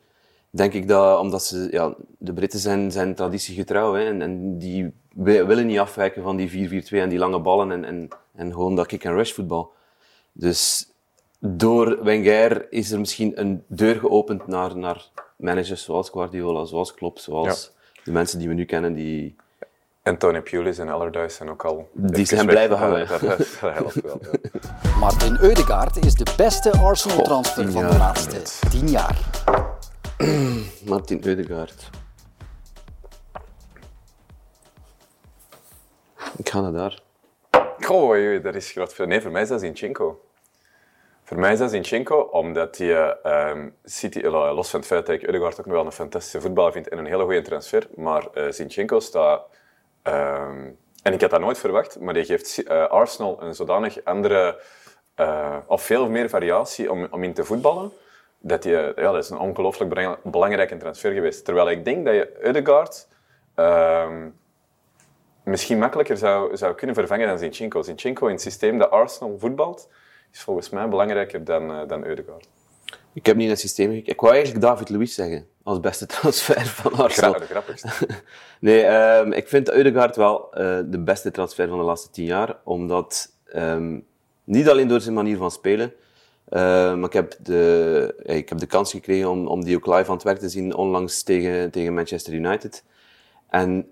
denk 0.50 0.74
ik 0.74 0.88
dat 0.88 1.20
omdat 1.20 1.44
ze, 1.44 1.68
ja, 1.72 1.96
de 2.18 2.34
Britten 2.34 2.60
zijn, 2.60 2.92
zijn 2.92 3.16
traditiegetrouw 3.16 3.94
hè, 3.94 4.04
en, 4.06 4.22
en 4.22 4.58
die 4.58 4.92
wi- 5.16 5.44
willen 5.44 5.66
niet 5.66 5.80
afwijken 5.80 6.24
van 6.24 6.36
die 6.36 6.84
4-4-2 6.84 6.88
en 6.90 7.10
die 7.10 7.18
lange 7.20 7.40
ballen 7.40 7.72
en, 7.72 7.84
en, 7.86 8.08
en 8.36 8.52
gewoon 8.52 8.76
dat 8.76 8.86
kick-and-rush 8.88 9.32
voetbal. 9.32 9.72
Dus 10.32 10.88
door 11.40 12.04
Wenger 12.04 12.72
is 12.72 12.92
er 12.92 13.00
misschien 13.00 13.40
een 13.40 13.64
deur 13.68 13.96
geopend 13.96 14.48
naar, 14.48 14.78
naar 14.78 15.10
managers 15.38 15.84
zoals 15.84 16.10
Guardiola, 16.10 16.66
zoals 16.66 16.94
Klopp, 16.94 17.20
zoals 17.20 17.72
de 18.04 18.12
mensen 18.12 18.40
die 18.40 18.48
we 18.48 18.54
nu 18.54 18.66
kennen, 18.66 18.94
die, 18.94 19.36
En 20.04 20.18
Tony 20.18 20.42
Pulis 20.42 20.78
en 20.78 20.90
Allardyce 20.90 21.36
zijn 21.36 21.50
ook 21.50 21.66
al... 21.66 21.90
Die 21.94 22.26
zijn 22.26 22.46
blijven 22.46 22.78
hangen. 22.78 23.08
Dat, 23.08 23.20
dat, 23.20 23.38
dat 23.38 23.74
helpt 23.74 24.02
wel. 24.02 24.20
ja. 24.22 24.40
Martin 25.00 25.38
Eudegaard 25.42 26.06
is 26.06 26.14
de 26.14 26.34
beste 26.38 26.72
Arsenal-transfer 26.72 27.64
tien 27.64 27.72
van 27.72 27.88
de 27.88 27.98
laatste 27.98 28.70
10 28.70 28.90
jaar. 28.90 29.18
Martin 30.86 31.26
Eudegaard. 31.26 31.90
Ik 36.38 36.50
ga 36.50 36.62
naar 36.62 36.72
daar. 36.72 37.02
Goh, 37.80 38.44
dat 38.44 38.56
is 38.56 38.72
groot. 38.72 38.94
veel. 38.94 39.06
Nee, 39.06 39.22
voor 39.22 39.32
mij 39.32 39.42
is 39.42 39.48
dat 39.50 39.60
Zinchenko. 39.60 40.26
Voor 41.24 41.40
mij 41.40 41.54
is 41.54 41.60
dat 41.60 41.70
Zinchenko, 41.70 42.20
omdat 42.20 42.78
hij 42.78 43.18
ehm, 43.22 43.70
City, 43.84 44.20
eh, 44.20 44.32
los 44.32 44.70
van 44.70 44.80
het 44.80 44.90
feit 44.90 45.06
dat 45.06 45.16
ik 45.16 45.28
Ødegaard 45.28 45.60
ook 45.60 45.66
nog 45.66 45.76
wel 45.76 45.86
een 45.86 45.92
fantastische 45.92 46.42
voetballer 46.42 46.72
vind 46.72 46.90
en 46.90 46.98
een 46.98 47.06
hele 47.06 47.24
goede 47.24 47.42
transfer, 47.42 47.88
maar 47.96 48.28
eh 48.34 48.52
Zinchenko 48.52 49.00
staat... 49.00 49.42
ehm, 50.04 50.70
en 51.04 51.14
ik 51.14 51.22
had 51.22 51.30
dat 51.30 51.40
nooit 51.40 51.58
verwacht, 51.58 52.00
maar 52.00 52.14
die 52.14 52.26
geeft 52.26 52.64
eh, 52.64 52.88
Arsenal 52.88 53.42
een 53.42 53.56
zodanig 53.56 54.04
andere, 54.04 54.62
eh, 55.16 55.58
of 55.68 55.82
veel 55.82 56.10
meer 56.10 56.30
variatie 56.30 56.92
om, 56.92 57.08
om 57.12 57.24
in 57.24 57.34
te 57.34 57.44
voetballen, 57.44 57.92
dat, 58.40 58.64
die, 58.64 58.72
ja, 58.72 58.94
dat 58.94 59.24
is 59.24 59.30
een 59.30 59.40
ongelooflijk 59.40 59.94
belang- 59.94 60.18
belangrijke 60.24 60.78
transfer 60.78 61.14
geweest. 61.14 61.46
Terwijl 61.46 61.70
ik 61.70 61.86
denk 61.86 62.06
dat 62.06 62.14
je 62.14 62.48
Ødegaard 62.48 63.08
ehm, 63.56 64.30
misschien 65.44 65.80
makkelijker 65.80 66.18
zou, 66.18 66.58
zou 66.58 66.76
kunnen 66.76 66.96
vervangen 66.96 67.28
dan 67.28 67.38
Zinchenko. 67.38 67.82
Zinchenko 67.82 68.26
in 68.26 68.34
het 68.34 68.42
systeem 68.42 68.78
dat 68.78 68.90
Arsenal 68.90 69.40
voetbalt, 69.40 69.90
is 70.32 70.42
volgens 70.42 70.70
mij 70.70 70.88
belangrijker 70.88 71.44
dan, 71.44 71.72
uh, 71.72 71.88
dan 71.88 72.06
Eudegaard. 72.06 72.48
Ik 73.14 73.26
heb 73.26 73.36
niet 73.36 73.46
naar 73.46 73.56
het 73.56 73.64
systeem 73.64 73.90
gekeken. 73.90 74.14
Ik 74.14 74.22
wou 74.22 74.34
eigenlijk 74.34 74.66
David 74.66 74.90
Luiz 74.90 75.14
zeggen, 75.14 75.48
als 75.64 75.80
beste 75.80 76.06
transfer 76.16 76.66
van 76.66 76.94
Arsenal. 76.94 77.40
de 77.40 77.46
grappigste. 77.46 77.90
nee, 78.60 78.86
um, 78.86 79.32
ik 79.32 79.48
vind 79.48 79.72
Eudegaard 79.72 80.16
wel 80.16 80.48
uh, 80.52 80.80
de 80.86 81.00
beste 81.00 81.32
transfer 81.32 81.68
van 81.68 81.78
de 81.78 81.84
laatste 81.84 82.10
tien 82.10 82.26
jaar, 82.26 82.58
omdat 82.64 83.32
um, 83.56 84.06
niet 84.44 84.70
alleen 84.70 84.88
door 84.88 85.02
zijn 85.02 85.14
manier 85.14 85.38
van 85.38 85.52
spelen, 85.52 85.94
uh, 86.50 86.60
maar 86.96 87.04
ik 87.04 87.14
heb, 87.14 87.36
de, 87.40 88.16
ik 88.24 88.50
heb 88.50 88.58
de 88.58 88.66
kans 88.66 88.92
gekregen 88.92 89.30
om, 89.30 89.48
om 89.48 89.64
die 89.64 89.76
ook 89.76 89.88
live 89.88 90.08
aan 90.10 90.16
het 90.16 90.24
werk 90.24 90.40
te 90.40 90.50
zien 90.50 90.76
onlangs 90.76 91.24
tegen, 91.24 91.72
tegen 91.72 91.94
Manchester 91.94 92.34
United. 92.34 92.84
En 93.50 93.88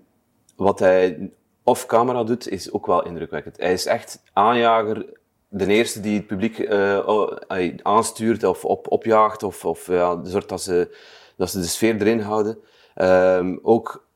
wat 0.56 0.78
hij 0.78 1.30
off-camera 1.62 2.24
doet, 2.24 2.48
is 2.48 2.72
ook 2.72 2.86
wel 2.86 3.04
indrukwekkend. 3.04 3.56
Hij 3.56 3.72
is 3.72 3.86
echt 3.86 4.22
aanjager, 4.32 5.06
de 5.54 5.66
eerste 5.66 6.00
die 6.00 6.16
het 6.16 6.26
publiek 6.26 6.58
uh, 6.58 7.38
aanstuurt 7.82 8.44
of 8.44 8.64
op, 8.64 8.90
opjaagt, 8.90 9.42
of, 9.42 9.64
of 9.64 9.86
ja, 9.86 10.20
zorgt 10.24 10.48
dat 10.48 10.62
ze, 10.62 10.96
dat 11.36 11.50
ze 11.50 11.60
de 11.60 11.66
sfeer 11.66 12.00
erin 12.00 12.20
houden. 12.20 12.58
Um, 12.96 13.58
ook, 13.62 14.06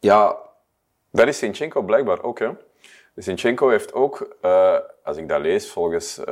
ja... 0.00 0.36
Dat 1.10 1.28
is 1.28 1.38
Sinchenko 1.38 1.82
blijkbaar 1.82 2.22
ook, 2.22 2.38
hè? 2.38 2.48
Zinchenko 3.14 3.68
heeft 3.68 3.92
ook, 3.92 4.36
uh, 4.42 4.76
als 5.04 5.16
ik 5.16 5.28
dat 5.28 5.40
lees, 5.40 5.70
volgens 5.70 6.18
uh, 6.18 6.24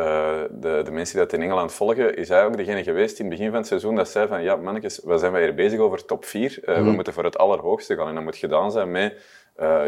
de, 0.51 0.81
de 0.85 0.91
mensen 0.91 1.17
die 1.17 1.25
dat 1.25 1.33
in 1.33 1.43
Engeland 1.43 1.73
volgen, 1.73 2.17
is 2.17 2.29
hij 2.29 2.45
ook 2.45 2.57
degene 2.57 2.83
geweest 2.83 3.19
in 3.19 3.25
het 3.25 3.35
begin 3.35 3.51
van 3.51 3.59
het 3.59 3.67
seizoen 3.67 3.95
dat 3.95 4.09
zei 4.09 4.29
van 4.29 4.43
ja, 4.43 4.57
mannetjes, 4.57 5.01
we 5.05 5.19
zijn 5.19 5.37
hier 5.37 5.55
bezig 5.55 5.79
over 5.79 6.05
top 6.05 6.25
4. 6.25 6.59
Uh, 6.63 6.69
mm. 6.69 6.75
We 6.75 6.81
mhm. 6.81 6.95
moeten 6.95 7.13
voor 7.13 7.25
het 7.25 7.39
allerhoogste 7.39 7.97
gaan. 7.97 8.09
En 8.09 8.15
dat 8.15 8.25
moet 8.25 8.37
gedaan 8.37 8.73
zijn 8.73 8.91
met, 8.91 9.21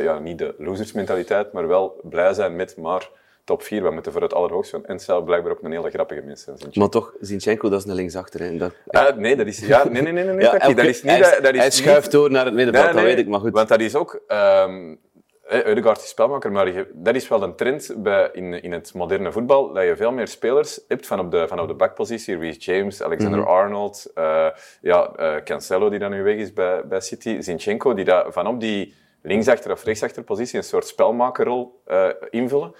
ja, 0.03 0.19
niet 0.19 0.39
de 0.39 0.55
losersmentaliteit, 0.59 1.53
maar 1.53 1.69
wel 1.69 2.01
blij 2.03 2.33
zijn 2.33 2.57
met 2.57 2.77
maar 2.77 3.11
top 3.45 3.63
4. 3.63 3.83
We 3.83 3.91
moeten 3.91 4.13
voor 4.13 4.23
het 4.23 4.35
allerhoogste 4.35 4.77
gaan. 4.77 4.87
En 4.87 5.01
zelf 5.01 5.25
blijkbaar 5.25 5.53
ook 5.53 5.63
een 5.63 5.73
hele 5.73 5.91
grappige 5.91 6.23
mensen. 6.23 6.57
Maar 6.73 6.89
toch, 6.89 7.15
Zinchenko, 7.21 7.69
dat 7.69 7.81
is 7.81 7.87
een 7.87 7.95
linksachter. 7.95 8.41
Hè? 8.41 8.57
Dat... 8.57 9.17
nee, 9.17 9.37
dat 9.37 9.47
is... 9.47 9.59
Ja, 9.59 9.89
nee, 9.89 10.03
nee, 10.03 10.13
nee. 10.13 10.25
nee, 10.25 10.41
ja, 10.41 10.59
dat 10.59 10.85
is 10.85 11.03
niet, 11.03 11.13
hij, 11.13 11.21
dat, 11.21 11.43
dat 11.43 11.55
is 11.55 11.61
hij 11.61 11.71
schuift 11.71 12.11
door 12.11 12.31
naar 12.31 12.45
het 12.45 12.55
middenveld, 12.55 12.85
nee, 12.85 12.95
nee, 12.95 13.05
dat 13.05 13.15
weet 13.15 13.25
ik, 13.25 13.31
maar 13.31 13.41
goed. 13.41 13.53
Want 13.53 13.69
dat 13.69 13.81
is 13.81 13.95
ook... 13.95 14.21
Um, 14.29 15.01
Eudegaard 15.45 15.99
is 15.99 16.09
spelmaker, 16.09 16.53
maar 16.53 16.87
dat 16.93 17.15
is 17.15 17.29
wel 17.29 17.43
een 17.43 17.55
trend 17.55 17.95
bij, 17.97 18.29
in, 18.33 18.63
in 18.63 18.73
het 18.73 18.95
moderne 18.95 19.33
voetbal, 19.33 19.73
dat 19.73 19.85
je 19.85 19.97
veel 19.97 20.13
meer 20.13 20.29
spelers 20.29 20.81
hebt 20.89 21.07
van 21.07 21.21
op 21.21 21.31
de, 21.31 21.49
van 21.49 21.61
op 21.61 21.69
de 21.69 21.75
backpositie. 21.75 22.39
Reece 22.39 22.59
James, 22.59 23.03
Alexander 23.03 23.39
mm 23.39 23.47
-hmm. 23.47 23.55
Arnold, 23.55 24.11
uh, 24.15 24.47
ja, 24.81 25.11
uh, 25.21 25.35
Cancelo 25.45 25.89
die 25.89 25.99
dan 25.99 26.11
nu 26.11 26.23
weg 26.23 26.37
is 26.37 26.53
bij, 26.53 26.87
bij 26.87 27.01
City, 27.01 27.41
Zinchenko, 27.41 27.95
die 27.95 28.05
dat 28.05 28.27
van 28.33 28.47
op 28.47 28.61
die 28.61 28.95
linksachter 29.23 29.71
of 29.71 29.85
rechtsachterpositie 29.85 30.59
een 30.59 30.65
soort 30.65 30.87
spelmakerrol 30.87 31.81
uh, 31.87 32.09
invullen. 32.31 32.75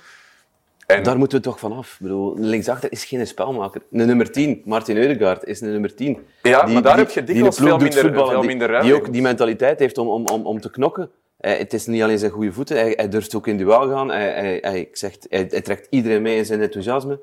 En... 0.87 1.03
Daar 1.03 1.19
moeten 1.19 1.39
we 1.39 1.45
toch 1.45 1.59
vanaf. 1.59 1.93
Ik 1.93 1.99
bedoel, 2.01 2.39
linksachter 2.39 2.93
is 2.93 3.05
geen 3.05 3.27
spelmaker. 3.27 3.83
Een 3.93 4.07
nummer 4.07 4.31
10, 4.31 4.63
Martin 4.65 4.97
Eudegaard, 4.97 5.45
is 5.45 5.61
een 5.61 5.71
nummer 5.71 5.95
10. 5.95 6.19
Ja, 6.43 6.65
die, 6.65 6.75
maar 6.75 6.83
daar 6.83 6.97
die, 6.97 7.05
heb 7.05 7.15
je 7.15 7.25
dikwijls 7.25 7.57
veel 7.57 7.79
minder, 7.79 8.13
veel 8.13 8.43
minder 8.43 8.69
ruimte. 8.69 8.87
Die 8.87 8.97
ook 8.97 9.13
die 9.13 9.23
mentaliteit 9.23 9.79
heeft 9.79 9.99
om, 9.99 10.09
om, 10.09 10.27
om, 10.27 10.47
om 10.47 10.61
te 10.61 10.71
knokken. 10.71 11.11
Hij, 11.41 11.57
het 11.57 11.73
is 11.73 11.87
niet 11.87 12.03
alleen 12.03 12.19
zijn 12.19 12.31
goede 12.31 12.53
voeten, 12.53 12.77
hij, 12.77 12.93
hij 12.97 13.09
durft 13.09 13.35
ook 13.35 13.47
in 13.47 13.57
duel 13.57 13.89
gaan. 13.89 14.11
Hij, 14.11 14.59
hij, 14.63 14.81
ik 14.81 14.97
zeg, 14.97 15.17
hij, 15.29 15.47
trekt 15.47 15.87
iedereen 15.91 16.23
mee 16.23 16.37
in 16.37 16.47
zijn 16.47 16.61
enthousiasme. 16.61 17.21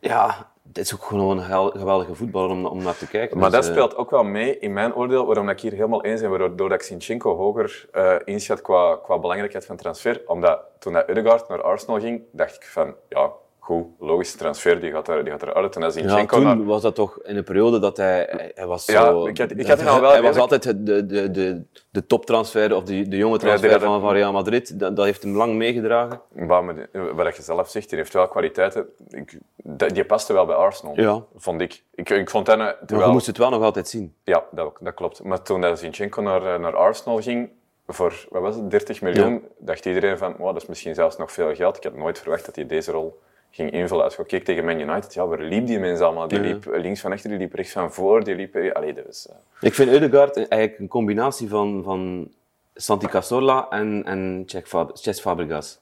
Ja, 0.00 0.50
het 0.68 0.78
is 0.78 0.94
ook 0.94 1.04
gewoon 1.04 1.38
een 1.38 1.70
geweldige 1.78 2.14
voetballer 2.14 2.50
om, 2.50 2.66
om 2.66 2.82
naar 2.82 2.96
te 2.96 3.08
kijken. 3.08 3.38
Maar 3.38 3.50
dus, 3.50 3.58
dat 3.58 3.68
uh... 3.68 3.72
speelt 3.72 3.96
ook 3.96 4.10
wel 4.10 4.24
mee 4.24 4.58
in 4.58 4.72
mijn 4.72 4.94
oordeel, 4.94 5.26
waarom 5.26 5.48
ik 5.48 5.60
hier 5.60 5.72
helemaal 5.72 6.04
eens 6.04 6.20
ben, 6.20 6.30
waardoor 6.30 6.72
ik 6.72 6.82
Sinchenko 6.82 7.36
hoger 7.36 7.88
uh, 7.92 8.16
inschat 8.24 8.60
qua, 8.60 8.96
qua 8.96 9.18
belangrijkheid 9.18 9.66
van 9.66 9.76
transfer. 9.76 10.22
Omdat 10.26 10.60
toen 10.78 10.94
hij 10.94 11.08
Ødegaard 11.10 11.48
naar 11.48 11.62
Arsenal 11.62 12.00
ging, 12.00 12.22
dacht 12.32 12.54
ik 12.54 12.64
van, 12.64 12.94
ja, 13.08 13.32
goed, 13.68 13.86
logische 13.98 14.36
transfer, 14.36 14.80
die 14.80 14.90
gaat, 14.90 15.08
er, 15.08 15.24
die 15.24 15.32
gaat 15.32 15.42
eruit. 15.42 15.76
En 15.76 16.02
ja, 16.02 16.26
toen 16.26 16.64
was 16.64 16.82
dat 16.82 16.94
toch 16.94 17.18
in 17.22 17.36
een 17.36 17.44
periode 17.44 17.78
dat 17.78 17.96
hij, 17.96 18.52
hij 18.54 18.66
was 18.66 18.86
ja, 18.86 19.04
zo... 19.04 19.26
Ik 19.26 19.38
had, 19.38 19.50
ik 19.50 19.66
had 19.66 19.82
nou 19.82 20.00
wel 20.00 20.10
hij 20.10 20.22
was 20.22 20.36
altijd 20.36 20.62
de, 20.62 21.06
de, 21.06 21.30
de, 21.30 21.62
de 21.90 22.06
toptransfer, 22.06 22.74
of 22.74 22.84
de, 22.84 23.08
de 23.08 23.16
jonge 23.16 23.38
transfer 23.38 23.70
ja, 23.70 23.78
van, 23.78 24.00
van 24.00 24.12
Real 24.12 24.32
Madrid. 24.32 24.78
Dat, 24.80 24.96
dat, 24.96 25.04
heeft 25.04 25.22
hem 25.22 25.36
lang 25.36 25.54
meegedragen. 25.54 26.20
Maar 26.34 26.88
wat 27.14 27.36
je 27.36 27.42
zelf 27.42 27.68
zegt, 27.68 27.88
die 27.88 27.98
heeft 27.98 28.12
wel 28.12 28.28
kwaliteiten. 28.28 28.86
Ik, 29.08 29.38
die 29.86 30.04
paste 30.04 30.32
wel 30.32 30.46
bij 30.46 30.56
Arsenal, 30.56 31.00
ja. 31.00 31.24
vond 31.36 31.60
ik. 31.60 31.82
Ik, 31.94 32.10
ik 32.10 32.30
vond 32.30 32.46
dat... 32.46 32.76
Terwijl... 32.86 33.06
je 33.08 33.12
moest 33.12 33.26
het 33.26 33.38
wel 33.38 33.50
nog 33.50 33.62
altijd 33.62 33.88
zien. 33.88 34.14
Ja, 34.24 34.44
dat, 34.50 34.76
dat 34.80 34.94
klopt. 34.94 35.24
Maar 35.24 35.42
toen 35.42 35.76
Zinchenko 35.76 36.22
naar, 36.22 36.60
naar 36.60 36.76
Arsenal 36.76 37.22
ging, 37.22 37.50
voor 37.86 38.26
wat 38.30 38.42
was 38.42 38.56
het, 38.56 38.70
30 38.70 39.00
miljoen, 39.00 39.44
dacht 39.58 39.86
iedereen 39.86 40.18
van, 40.18 40.34
wow, 40.38 40.52
dat 40.52 40.62
is 40.62 40.68
misschien 40.68 40.94
zelfs 40.94 41.16
nog 41.16 41.32
veel 41.32 41.54
geld. 41.54 41.76
Ik 41.76 41.82
had 41.82 41.94
nooit 41.94 42.18
verwacht 42.18 42.46
dat 42.46 42.56
hij 42.56 42.66
deze 42.66 42.92
rol 42.92 43.20
ging 43.50 43.70
invullen. 43.70 44.04
Als 44.04 44.16
je 44.16 44.24
keek 44.24 44.44
tegen 44.44 44.64
Man 44.64 44.80
United, 44.80 45.14
ja, 45.14 45.26
waar 45.26 45.40
liep 45.40 45.66
die 45.66 45.78
mensen 45.78 46.06
allemaal? 46.06 46.28
Die 46.28 46.40
liep 46.40 46.64
links 46.64 47.00
van 47.00 47.12
achter, 47.12 47.30
die 47.30 47.38
liep 47.38 47.54
rechts 47.54 47.72
van 47.72 47.92
voor, 47.92 48.24
die 48.24 48.34
liep... 48.34 48.56
Allee, 48.72 48.94
dat 48.94 49.06
was, 49.06 49.26
uh... 49.30 49.36
Ik 49.60 49.74
vind 49.74 49.90
Eudegaard 49.90 50.36
eigenlijk 50.36 50.78
een 50.78 50.88
combinatie 50.88 51.48
van, 51.48 51.82
van 51.84 52.30
Santi 52.74 53.06
Cazorla 53.06 53.66
en, 53.70 54.04
en 54.04 54.44
Cesc 54.92 55.20
Fabregas. 55.20 55.78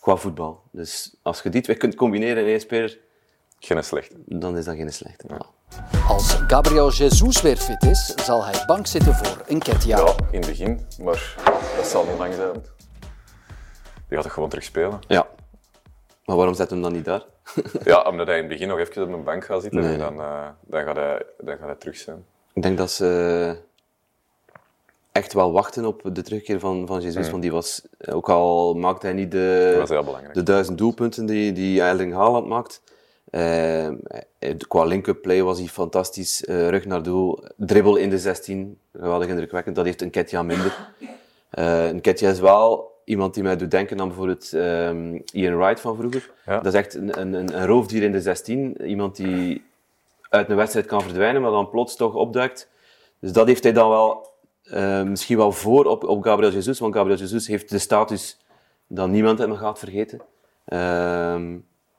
Qua 0.00 0.16
voetbal. 0.16 0.62
Dus 0.70 1.16
als 1.22 1.42
je 1.42 1.48
die 1.48 1.62
twee 1.62 1.76
kunt 1.76 1.94
combineren 1.94 2.42
in 2.42 2.48
één 2.48 2.60
speler... 2.60 2.98
Geen 3.58 3.84
slechte. 3.84 4.14
Dan 4.26 4.56
is 4.56 4.64
dat 4.64 4.74
geen 4.74 4.92
slechte. 4.92 5.26
Ja. 5.28 5.46
Als 6.08 6.32
Gabriel 6.46 6.90
Jesus 6.90 7.42
weer 7.42 7.56
fit 7.56 7.82
is, 7.82 8.14
zal 8.24 8.44
hij 8.44 8.64
bank 8.66 8.86
zitten 8.86 9.14
voor 9.14 9.44
Nketiah. 9.48 10.06
Ja, 10.06 10.14
in 10.30 10.38
het 10.38 10.48
begin. 10.48 10.86
Maar 11.02 11.34
dat 11.76 11.86
zal 11.86 12.04
niet 12.04 12.18
lang 12.18 12.34
zijn. 12.34 12.52
Die 12.52 12.62
gaat 14.16 14.22
toch 14.22 14.32
gewoon 14.32 14.48
terug 14.48 14.64
spelen? 14.64 15.00
Ja. 15.08 15.26
Maar 16.24 16.36
waarom 16.36 16.54
zet 16.54 16.70
hem 16.70 16.82
dan 16.82 16.92
niet 16.92 17.04
daar? 17.04 17.24
ja, 17.84 18.02
omdat 18.02 18.26
hij 18.26 18.36
in 18.36 18.42
het 18.42 18.52
begin 18.52 18.68
nog 18.68 18.78
even 18.78 19.02
op 19.02 19.12
een 19.12 19.24
bank 19.24 19.44
gaat 19.44 19.62
zitten 19.62 19.84
en 19.84 19.98
dan, 19.98 20.14
uh, 20.14 20.48
dan, 20.60 20.84
gaat 20.84 20.96
hij, 20.96 21.22
dan 21.38 21.56
gaat 21.56 21.66
hij 21.66 21.74
terug 21.74 21.96
zijn. 21.96 22.24
Ik 22.52 22.62
denk 22.62 22.78
dat 22.78 22.90
ze 22.90 23.56
echt 25.12 25.32
wel 25.32 25.52
wachten 25.52 25.84
op 25.84 26.00
de 26.12 26.22
terugkeer 26.22 26.60
van, 26.60 26.86
van 26.86 27.00
Jesus. 27.00 27.24
Mm. 27.24 27.30
Want 27.30 27.42
die 27.42 27.52
was, 27.52 27.82
ook 28.10 28.28
al 28.28 28.74
maakte 28.74 29.06
hij 29.06 29.14
niet 29.14 29.30
de, 29.30 30.28
de 30.32 30.42
duizend 30.42 30.78
doelpunten 30.78 31.26
die, 31.26 31.52
die 31.52 31.80
Erling 31.80 32.14
Haaland 32.14 32.46
maakt. 32.46 32.82
Uh, 33.30 33.88
qua 34.68 34.84
link-up 34.84 35.22
play 35.22 35.42
was 35.42 35.58
hij 35.58 35.68
fantastisch. 35.68 36.44
Uh, 36.44 36.68
rug 36.68 36.84
naar 36.84 37.02
doel, 37.02 37.44
dribbel 37.56 37.96
in 37.96 38.10
de 38.10 38.18
16, 38.18 38.78
geweldig 38.92 39.28
indrukwekkend. 39.28 39.76
Dat 39.76 39.84
heeft 39.84 40.02
een 40.02 40.10
Ketja 40.10 40.42
minder. 40.42 40.88
Uh, 41.58 41.86
een 41.86 42.00
Ketja 42.00 42.30
is 42.30 42.40
wel 42.40 42.93
iemand 43.04 43.34
die 43.34 43.42
mij 43.42 43.56
doet 43.56 43.70
denken 43.70 44.00
aan 44.00 44.08
bijvoorbeeld 44.08 44.52
um, 44.52 45.22
Ian 45.32 45.56
Wright 45.56 45.80
van 45.80 45.96
vroeger. 45.96 46.30
Dat 46.44 46.66
is 46.66 46.74
echt 46.74 46.94
een, 46.94 47.20
een, 47.20 47.34
een, 47.34 47.66
roofdier 47.66 48.02
in 48.02 48.12
de 48.12 48.20
16. 48.20 48.86
Iemand 48.86 49.16
die 49.16 49.64
uit 50.28 50.50
een 50.50 50.56
wedstrijd 50.56 50.86
kan 50.86 51.02
verdwijnen, 51.02 51.42
maar 51.42 51.50
dan 51.50 51.70
plots 51.70 51.96
toch 51.96 52.14
opduikt. 52.14 52.70
Dus 53.18 53.32
dat 53.32 53.46
heeft 53.46 53.62
hij 53.62 53.72
dan 53.72 53.88
wel 53.88 54.32
uh, 54.64 55.02
misschien 55.02 55.36
wel 55.36 55.52
voor 55.52 55.84
op, 55.84 56.04
op 56.04 56.22
Gabriel 56.22 56.52
Jesus, 56.52 56.78
want 56.78 56.94
Gabriel 56.94 57.18
Jesus 57.18 57.46
heeft 57.46 57.70
de 57.70 57.78
status 57.78 58.38
dat 58.86 59.08
niemand 59.08 59.38
hem 59.38 59.54
gaat 59.54 59.78
vergeten. 59.78 60.20
Uh, 60.68 61.42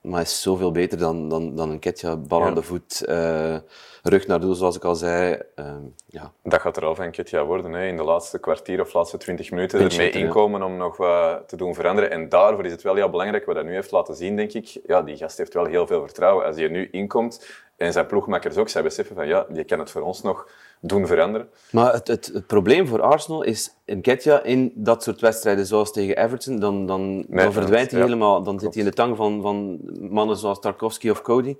maar 0.05 0.21
is 0.21 0.41
zoveel 0.41 0.71
beter 0.71 0.97
dan, 0.97 1.29
dan, 1.29 1.55
dan 1.55 1.69
een 1.69 1.79
Ketja. 1.79 2.17
Bal 2.17 2.43
aan 2.43 2.55
de 2.55 2.61
voet, 2.61 3.05
uh, 3.09 3.57
rug 4.03 4.27
naar 4.27 4.39
doel, 4.39 4.53
zoals 4.53 4.75
ik 4.75 4.83
al 4.83 4.95
zei. 4.95 5.39
Uh, 5.55 5.75
ja. 6.05 6.31
Dat 6.43 6.61
gaat 6.61 6.77
er 6.77 6.85
al 6.85 6.95
van 6.95 7.11
Ketja 7.11 7.45
worden. 7.45 7.71
Hè. 7.71 7.87
In 7.87 7.97
de 7.97 8.03
laatste 8.03 8.39
kwartier 8.39 8.81
of 8.81 8.93
laatste 8.93 9.17
twintig 9.17 9.51
minuten 9.51 9.79
ermee 9.79 10.09
inkomen 10.09 10.63
om 10.63 10.77
nog 10.77 10.97
wat 10.97 11.49
te 11.49 11.57
doen 11.57 11.73
veranderen. 11.73 12.11
En 12.11 12.29
daarvoor 12.29 12.65
is 12.65 12.71
het 12.71 12.81
wel 12.81 12.95
heel 12.95 13.09
belangrijk, 13.09 13.45
wat 13.45 13.55
hij 13.55 13.63
nu 13.63 13.73
heeft 13.73 13.91
laten 13.91 14.15
zien, 14.15 14.35
denk 14.35 14.51
ik. 14.53 14.77
Ja, 14.85 15.01
die 15.01 15.17
gast 15.17 15.37
heeft 15.37 15.53
wel 15.53 15.65
heel 15.65 15.87
veel 15.87 16.01
vertrouwen. 16.01 16.45
Als 16.45 16.55
hij 16.55 16.67
nu 16.67 16.87
inkomt 16.91 17.63
en 17.77 17.93
zijn 17.93 18.05
ploegmakers 18.05 18.57
ook, 18.57 18.69
zij 18.69 18.83
beseffen 18.83 19.15
van 19.15 19.27
ja, 19.27 19.45
die 19.49 19.63
kan 19.63 19.79
het 19.79 19.91
voor 19.91 20.01
ons 20.01 20.21
nog 20.21 20.47
doen 20.87 21.07
veranderen. 21.07 21.47
Maar 21.71 21.93
het, 21.93 22.07
het, 22.07 22.31
het 22.33 22.47
probleem 22.47 22.87
voor 22.87 23.01
Arsenal 23.01 23.43
is 23.43 23.75
in 23.85 24.01
Ketja 24.01 24.43
in 24.43 24.71
dat 24.75 25.03
soort 25.03 25.21
wedstrijden 25.21 25.65
zoals 25.65 25.91
tegen 25.91 26.17
Everton, 26.17 26.59
dan, 26.59 26.85
dan, 26.85 27.25
dan 27.29 27.53
verdwijnt 27.53 27.91
hij 27.91 28.01
helemaal. 28.01 28.43
Dan 28.43 28.59
zit 28.59 28.73
hij 28.73 28.83
in 28.83 28.89
de 28.89 28.95
tang 28.95 29.17
van, 29.17 29.41
van 29.41 29.79
mannen 30.09 30.37
zoals 30.37 30.59
Tarkovsky 30.59 31.09
of 31.09 31.21
Cody. 31.21 31.55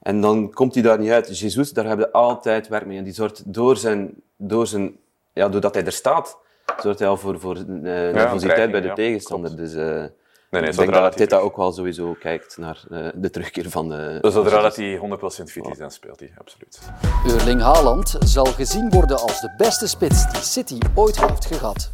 En 0.00 0.20
dan 0.20 0.52
komt 0.52 0.74
hij 0.74 0.82
daar 0.82 0.98
niet 0.98 1.10
uit. 1.10 1.38
Jesus, 1.38 1.72
daar 1.72 1.86
hebben 1.86 2.06
we 2.06 2.12
altijd 2.12 2.68
werk 2.68 2.86
mee. 2.86 2.98
En 2.98 3.04
die 3.04 3.12
zorgt 3.12 3.52
door 3.52 3.76
zijn, 3.76 4.14
door 4.36 4.66
zijn 4.66 4.96
ja, 5.32 5.48
doordat 5.48 5.74
hij 5.74 5.84
er 5.84 5.92
staat, 5.92 6.38
zorgt 6.80 6.98
hij 6.98 7.08
al 7.08 7.16
voor, 7.16 7.40
voor 7.40 7.56
uh, 7.56 7.64
nervositeit 7.82 8.70
bij 8.70 8.80
de 8.80 8.92
tegenstander. 8.92 9.56
Dus, 9.56 9.74
uh, 9.74 10.04
Nee, 10.50 10.60
nee, 10.60 10.70
ik 10.70 10.76
denk 10.76 10.92
dat 10.92 11.16
Teta 11.16 11.38
ook 11.38 11.56
wel 11.56 11.72
sowieso 11.72 12.16
kijkt 12.20 12.56
naar 12.56 12.84
uh, 12.88 13.08
de 13.14 13.30
terugkeer 13.30 13.70
van 13.70 13.88
de... 13.88 14.18
Dus 14.20 14.32
zodra 14.32 14.60
dat 14.60 14.76
hij 14.76 14.98
100% 14.98 15.00
fit 15.42 15.66
is, 15.66 15.78
dan 15.78 15.90
speelt 15.90 16.20
hij, 16.20 16.32
absoluut. 16.38 16.80
Erling 17.26 17.60
Haaland 17.60 18.16
zal 18.18 18.44
gezien 18.44 18.90
worden 18.90 19.18
als 19.18 19.40
de 19.40 19.54
beste 19.56 19.86
spits 19.86 20.32
die 20.32 20.42
City 20.42 20.78
ooit 20.94 21.20
heeft 21.20 21.46
gehad. 21.46 21.92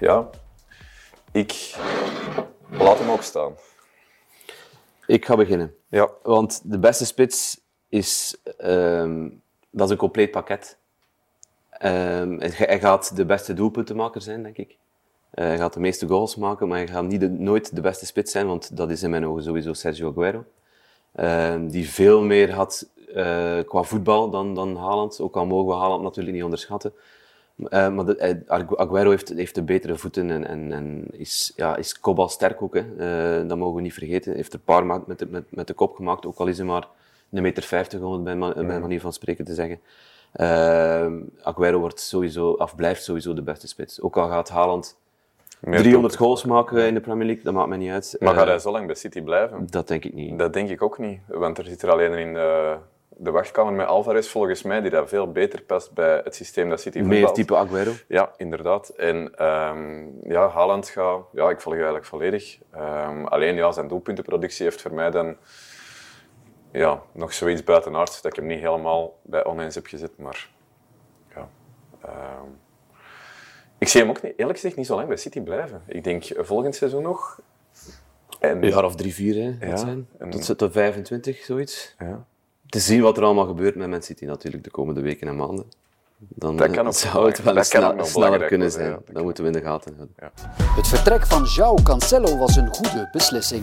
Ja, 0.00 0.28
ik 1.32 1.74
laat 2.70 2.98
hem 2.98 3.10
ook 3.10 3.22
staan. 3.22 3.54
Ik 5.06 5.24
ga 5.24 5.36
beginnen. 5.36 5.74
Ja. 5.88 6.10
Want 6.22 6.60
de 6.64 6.78
beste 6.78 7.06
spits 7.06 7.60
is, 7.88 8.36
um, 8.58 9.42
dat 9.70 9.86
is 9.86 9.92
een 9.92 9.98
compleet 9.98 10.30
pakket. 10.30 10.78
Um, 11.84 12.40
hij 12.40 12.80
gaat 12.80 13.16
de 13.16 13.24
beste 13.24 13.54
doelpuntenmaker 13.54 14.20
zijn, 14.22 14.42
denk 14.42 14.56
ik. 14.56 14.76
Eh, 15.30 15.44
hij 15.44 15.56
gaat 15.58 15.72
de 15.72 15.80
meeste 15.80 16.06
goals 16.06 16.36
maken, 16.36 16.68
maar 16.68 16.78
hij 16.78 16.86
gaat 16.88 17.04
niet 17.04 17.20
de- 17.20 17.28
nooit 17.28 17.74
de 17.74 17.80
beste 17.80 18.06
spits 18.06 18.32
zijn, 18.32 18.46
want 18.46 18.76
dat 18.76 18.90
is 18.90 19.02
in 19.02 19.10
mijn 19.10 19.26
ogen 19.26 19.42
sowieso 19.42 19.72
Sergio 19.72 20.10
Aguero. 20.10 20.44
Eh, 21.12 21.54
die 21.68 21.88
veel 21.90 22.22
meer 22.22 22.52
had 22.52 22.88
eh, 23.14 23.58
qua 23.64 23.82
voetbal 23.82 24.30
dan, 24.30 24.54
dan 24.54 24.76
Haaland. 24.76 25.20
Ook 25.20 25.36
al 25.36 25.46
mogen 25.46 25.74
we 25.74 25.80
Haaland 25.80 26.02
natuurlijk 26.02 26.34
niet 26.34 26.44
onderschatten. 26.44 26.92
Eh, 27.68 27.88
maar 27.94 28.04
de, 28.04 28.42
Aguero 28.76 29.10
heeft, 29.10 29.28
heeft 29.28 29.54
de 29.54 29.62
betere 29.62 29.96
voeten 29.96 30.30
en, 30.30 30.46
en, 30.46 30.72
en 30.72 31.04
is, 31.10 31.52
ja, 31.56 31.76
is 31.76 32.00
kopbalsterk 32.00 32.62
ook. 32.62 32.74
Hè. 32.74 32.80
Eh, 33.40 33.48
dat 33.48 33.58
mogen 33.58 33.74
we 33.76 33.80
niet 33.82 33.92
vergeten. 33.92 34.24
Hij 34.28 34.36
heeft 34.36 34.52
er 34.52 34.58
een 34.58 34.64
paar 34.64 34.86
met, 35.06 35.18
de- 35.18 35.26
met, 35.26 35.44
met 35.48 35.66
de 35.66 35.74
kop 35.74 35.94
gemaakt, 35.96 36.26
ook 36.26 36.38
al 36.38 36.46
is 36.46 36.56
hij 36.56 36.66
maar 36.66 36.88
een 37.30 37.42
meter 37.42 37.62
vijftig, 37.62 38.00
om 38.00 38.12
het 38.12 38.24
bij, 38.24 38.36
bij 38.66 38.80
manier 38.80 39.00
van 39.00 39.12
spreken 39.12 39.44
te 39.44 39.54
zeggen. 39.54 39.80
Eh, 40.32 41.06
Aguero 41.42 41.78
wordt 41.78 42.00
sowieso, 42.00 42.50
of 42.50 42.74
blijft 42.74 43.02
sowieso 43.02 43.34
de 43.34 43.42
beste 43.42 43.68
spits. 43.68 44.00
Ook 44.00 44.16
al 44.16 44.28
gaat 44.28 44.48
Haaland 44.48 44.96
Meer 45.60 45.78
300 45.78 46.12
top. 46.12 46.22
goals 46.22 46.44
maken 46.44 46.86
in 46.86 46.94
de 46.94 47.00
Premier 47.00 47.26
League, 47.26 47.44
dat 47.44 47.54
maakt 47.54 47.68
mij 47.68 47.78
niet 47.78 47.90
uit. 47.90 48.16
Maar 48.18 48.34
gaat 48.34 48.46
hij 48.46 48.58
zo 48.58 48.70
lang 48.70 48.86
bij 48.86 48.94
City 48.94 49.22
blijven? 49.22 49.66
Dat 49.70 49.88
denk 49.88 50.04
ik 50.04 50.14
niet. 50.14 50.38
Dat 50.38 50.52
denk 50.52 50.68
ik 50.68 50.82
ook 50.82 50.98
niet. 50.98 51.20
Want 51.26 51.58
er 51.58 51.64
zit 51.64 51.82
er 51.82 51.90
alleen 51.90 52.12
in 52.12 52.34
de, 52.34 52.76
de 53.08 53.30
wachtkamer 53.30 53.72
met 53.72 53.86
Alvarez, 53.86 54.28
volgens 54.28 54.62
mij, 54.62 54.80
die 54.80 54.90
dat 54.90 55.08
veel 55.08 55.32
beter 55.32 55.62
past 55.62 55.92
bij 55.92 56.20
het 56.24 56.34
systeem 56.34 56.68
dat 56.68 56.80
City 56.80 56.98
Meer 56.98 57.10
voetbalt. 57.10 57.34
type 57.34 57.56
Aguero. 57.56 57.92
Ja, 58.08 58.32
inderdaad. 58.36 58.88
En 58.88 59.34
ehm, 59.34 60.04
ja, 60.22 60.48
Haaland 60.48 60.88
gaat... 60.88 61.20
Ja, 61.32 61.50
ik 61.50 61.60
volg 61.60 61.74
je 61.74 61.80
eigenlijk 61.80 62.08
volledig. 62.08 62.58
Ehm, 62.70 63.24
alleen 63.24 63.54
ja, 63.54 63.72
zijn 63.72 63.88
doelpuntenproductie 63.88 64.64
heeft 64.64 64.82
voor 64.82 64.94
mij 64.94 65.10
dan 65.10 65.36
ja, 66.72 67.02
nog 67.12 67.32
zoiets 67.32 67.64
buitenaards 67.64 68.22
dat 68.22 68.32
ik 68.32 68.38
hem 68.38 68.46
niet 68.48 68.58
helemaal 68.60 69.18
bij 69.22 69.44
oneens 69.44 69.74
heb 69.74 69.86
gezet. 69.86 70.18
Maar 70.18 70.48
ja... 71.34 71.48
ehm, 72.02 72.46
ik 73.78 73.88
zie 73.88 74.00
hem 74.00 74.10
ook 74.10 74.22
niet, 74.22 74.32
eerlijk 74.36 74.58
gezegd 74.58 74.76
niet 74.76 74.86
zo 74.86 74.94
lang 74.94 75.08
bij 75.08 75.16
City 75.16 75.40
blijven. 75.40 75.82
Ik 75.86 76.04
denk 76.04 76.24
volgend 76.36 76.74
seizoen 76.74 77.02
nog. 77.02 77.40
En, 78.40 78.62
Een 78.62 78.68
jaar 78.70 78.84
of 78.84 78.94
drie, 78.96 79.14
vier, 79.14 79.56
hè, 79.58 79.66
Ja, 79.66 79.76
zijn. 79.76 80.08
en- 80.18 80.30
Tot, 80.30 80.58
tot 80.58 80.72
25, 80.72 81.36
zoiets. 81.44 81.94
ja. 81.98 82.24
Te 82.68 82.78
zien 82.78 83.02
wat 83.02 83.16
er 83.16 83.22
allemaal 83.24 83.46
gebeurt 83.46 83.74
met 83.74 83.88
Man 83.88 84.02
City 84.02 84.24
natuurlijk 84.24 84.64
de 84.64 84.70
komende 84.70 85.00
weken 85.00 85.28
en 85.28 85.36
maanden. 85.36 85.66
Dan 86.18 86.56
Dat 86.56 86.66
eh, 86.66 86.72
kan 86.72 86.86
ook 86.86 86.92
zou 86.94 87.26
het 87.26 87.36
wel 87.42 87.54
dat 87.54 87.56
eens 87.56 87.68
snel- 87.68 88.04
sneller 88.04 88.46
kunnen 88.46 88.70
zijn. 88.70 88.90
ja, 88.90 88.98
dat 89.12 89.22
moeten 89.22 89.42
we 89.44 89.50
in 89.50 89.56
de 89.56 89.62
gaten 89.64 89.94
houden. 89.96 90.32
Het 90.76 90.88
vertrek 90.88 91.26
van 91.26 91.42
João 91.58 91.82
Cancelo 91.82 92.36
was 92.38 92.56
een 92.56 92.74
goede 92.74 93.08
beslissing. 93.12 93.62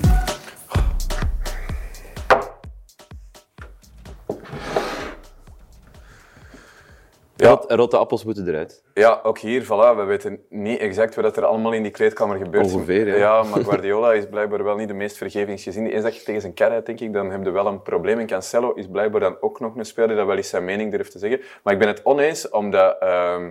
Ja. 7.45 7.51
Rot- 7.51 7.71
rotte 7.71 7.97
appels 7.97 8.23
moeten 8.23 8.47
eruit. 8.47 8.83
Ja, 8.93 9.19
ook 9.23 9.37
hier, 9.37 9.63
voilà, 9.63 9.95
we 9.95 10.03
weten 10.05 10.43
niet 10.49 10.79
exact 10.79 11.15
wat 11.15 11.37
er 11.37 11.45
allemaal 11.45 11.71
in 11.71 11.83
die 11.83 11.91
kleedkamer 11.91 12.37
gebeurt. 12.37 12.73
Ongeveer, 12.73 13.07
ja. 13.07 13.15
Ja, 13.15 13.43
maar 13.43 13.63
Guardiola 13.63 14.13
is 14.13 14.25
blijkbaar 14.29 14.63
wel 14.63 14.75
niet 14.75 14.87
de 14.87 14.93
meest 14.93 15.17
vergevingsgezinde. 15.17 15.91
Eens 15.91 16.03
dat 16.03 16.15
je 16.17 16.23
tegen 16.23 16.41
zijn 16.41 16.53
kar 16.53 16.69
uit, 16.71 16.85
denk 16.85 16.99
ik, 16.99 17.13
dan 17.13 17.31
heb 17.31 17.43
je 17.43 17.51
wel 17.51 17.67
een 17.67 17.81
probleem. 17.81 18.19
En 18.19 18.27
Cancelo 18.27 18.71
is 18.73 18.87
blijkbaar 18.87 19.19
dan 19.21 19.37
ook 19.39 19.59
nog 19.59 19.75
een 19.75 19.85
speler 19.85 20.15
dat 20.15 20.25
wel 20.25 20.35
eens 20.37 20.49
zijn 20.49 20.65
mening 20.65 20.91
durft 20.91 21.11
te 21.11 21.19
zeggen. 21.19 21.41
Maar 21.63 21.73
ik 21.73 21.79
ben 21.79 21.87
het 21.87 22.01
oneens, 22.03 22.49
omdat... 22.49 22.95
ehm, 22.99 23.49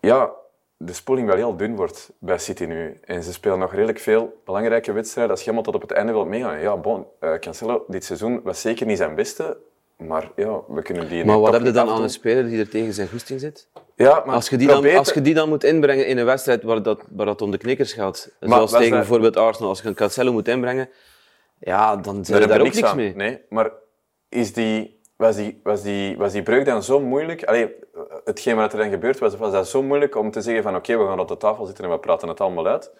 ja, 0.00 0.30
de 0.76 0.92
spoeling 0.92 1.26
wel 1.28 1.36
heel 1.36 1.56
dun 1.56 1.76
wordt 1.76 2.12
bij 2.18 2.38
City 2.38 2.64
nu. 2.64 3.00
En 3.04 3.22
ze 3.22 3.32
spelen 3.32 3.58
nog 3.58 3.72
redelijk 3.72 3.98
veel 3.98 4.40
belangrijke 4.44 4.92
wedstrijden. 4.92 5.32
Als 5.32 5.40
je 5.44 5.50
helemaal 5.50 5.72
tot 5.72 5.82
op 5.82 5.88
het 5.88 5.98
einde 5.98 6.12
wilt 6.12 6.26
meegaan. 6.28 6.60
Ja, 6.60 6.76
bon, 6.76 7.06
eh, 7.18 7.34
Cancelo 7.34 7.84
dit 7.88 8.04
seizoen 8.04 8.40
was 8.42 8.60
zeker 8.60 8.86
niet 8.86 8.98
zijn 8.98 9.14
beste. 9.14 9.56
Maar 10.06 10.30
ja, 10.36 10.60
we 10.68 10.82
kunnen 10.82 11.08
die... 11.08 11.24
Maar 11.24 11.40
wat 11.40 11.52
heb 11.52 11.62
je 11.62 11.70
dan 11.70 11.88
aan 11.88 12.02
een 12.02 12.10
speler 12.10 12.44
die 12.48 12.58
er 12.58 12.68
tegen 12.68 12.92
zijn 12.92 13.08
goesting 13.08 13.40
zit? 13.40 13.68
Ja, 13.96 14.22
maar 14.26 14.34
Als 14.34 14.48
je, 14.48 14.56
die 14.56 14.66
dan, 14.66 14.80
probeer 14.80 14.98
als 14.98 15.12
je 15.12 15.20
die 15.22 15.34
dan 15.34 15.48
moet 15.48 15.64
inbrengen 15.64 16.06
in 16.06 16.18
een 16.18 16.24
wedstrijd 16.24 16.62
waar 16.62 16.82
dat, 16.82 17.00
waar 17.10 17.26
dat 17.26 17.42
om 17.42 17.50
de 17.50 17.58
knikkers 17.58 17.92
gaat, 17.92 18.30
zoals 18.40 18.70
tegen 18.70 18.88
dat- 18.90 18.98
bijvoorbeeld 18.98 19.36
Arsenal, 19.36 19.68
als 19.68 19.82
je 19.82 19.88
een 19.88 19.94
Cancelo 19.94 20.32
moet 20.32 20.48
inbrengen, 20.48 20.88
ja, 21.58 21.96
dan 21.96 22.14
Daar 22.16 22.24
zijn 22.24 22.40
heb 22.40 22.48
daar 22.48 22.58
je 22.58 22.64
ook 22.66 22.74
niks 22.74 22.86
aan. 22.88 22.96
mee. 22.96 23.14
Nee, 23.14 23.40
maar 23.48 23.70
is 24.28 24.52
die, 24.52 25.00
was, 25.16 25.36
die, 25.36 25.60
was, 25.62 25.82
die, 25.82 26.16
was 26.16 26.32
die 26.32 26.42
breuk 26.42 26.64
dan 26.64 26.82
zo 26.82 27.00
moeilijk? 27.00 27.44
Allee, 27.44 27.74
hetgeen 28.24 28.56
wat 28.56 28.72
er 28.72 28.78
dan 28.78 28.90
gebeurd 28.90 29.18
was, 29.18 29.36
was 29.36 29.52
dat 29.52 29.68
zo 29.68 29.82
moeilijk 29.82 30.16
om 30.16 30.30
te 30.30 30.40
zeggen 30.40 30.62
van 30.62 30.76
oké, 30.76 30.98
we 30.98 31.06
gaan 31.06 31.20
op 31.20 31.28
de 31.28 31.36
tafel 31.36 31.66
zitten 31.66 31.84
en 31.84 31.90
we 31.90 31.98
praten 31.98 32.28
het 32.28 32.40
allemaal 32.40 32.66
uit? 32.66 32.90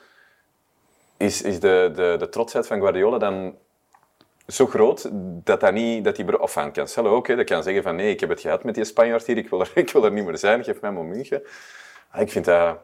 Is, 1.16 1.42
is 1.42 1.60
de, 1.60 1.90
de, 1.94 2.16
de 2.18 2.28
trotsheid 2.28 2.66
van 2.66 2.78
Guardiola 2.80 3.18
dan 3.18 3.54
zo 4.46 4.66
groot 4.66 5.10
dat, 5.44 5.60
dat, 5.60 5.72
niet, 5.72 6.04
dat 6.04 6.16
die... 6.16 6.40
Of 6.40 6.52
van 6.52 6.72
Cancelo 6.72 7.14
ook, 7.14 7.26
hè, 7.26 7.36
dat 7.36 7.44
kan 7.46 7.62
zeggen 7.62 7.82
van 7.82 7.96
nee, 7.96 8.10
ik 8.10 8.20
heb 8.20 8.28
het 8.28 8.40
gehad 8.40 8.64
met 8.64 8.74
die 8.74 8.84
Spanjaard 8.84 9.26
hier, 9.26 9.36
ik 9.36 9.48
wil 9.48 9.60
er, 9.60 9.70
ik 9.84 9.90
wil 9.90 10.04
er 10.04 10.12
niet 10.12 10.24
meer 10.24 10.38
zijn, 10.38 10.64
geef 10.64 10.80
mij 10.80 10.92
maar 10.92 11.04
München. 11.04 11.42
Ah, 12.10 12.20
Ik 12.20 12.30
vind 12.30 12.44
dat... 12.44 12.76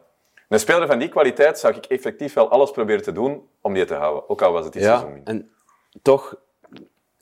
Een 0.49 0.59
speler 0.59 0.87
van 0.87 0.99
die 0.99 1.09
kwaliteit 1.09 1.59
zou 1.59 1.75
ik 1.75 1.85
effectief 1.85 2.33
wel 2.33 2.49
alles 2.49 2.71
proberen 2.71 3.03
te 3.03 3.11
doen 3.11 3.47
om 3.61 3.73
die 3.73 3.85
te 3.85 3.93
houden. 3.93 4.29
Ook 4.29 4.41
al 4.41 4.51
was 4.51 4.63
het 4.63 4.73
dit 4.73 4.83
seizoen 4.83 5.09
Ja, 5.09 5.15
niet. 5.15 5.27
en 5.27 5.49
toch, 6.01 6.35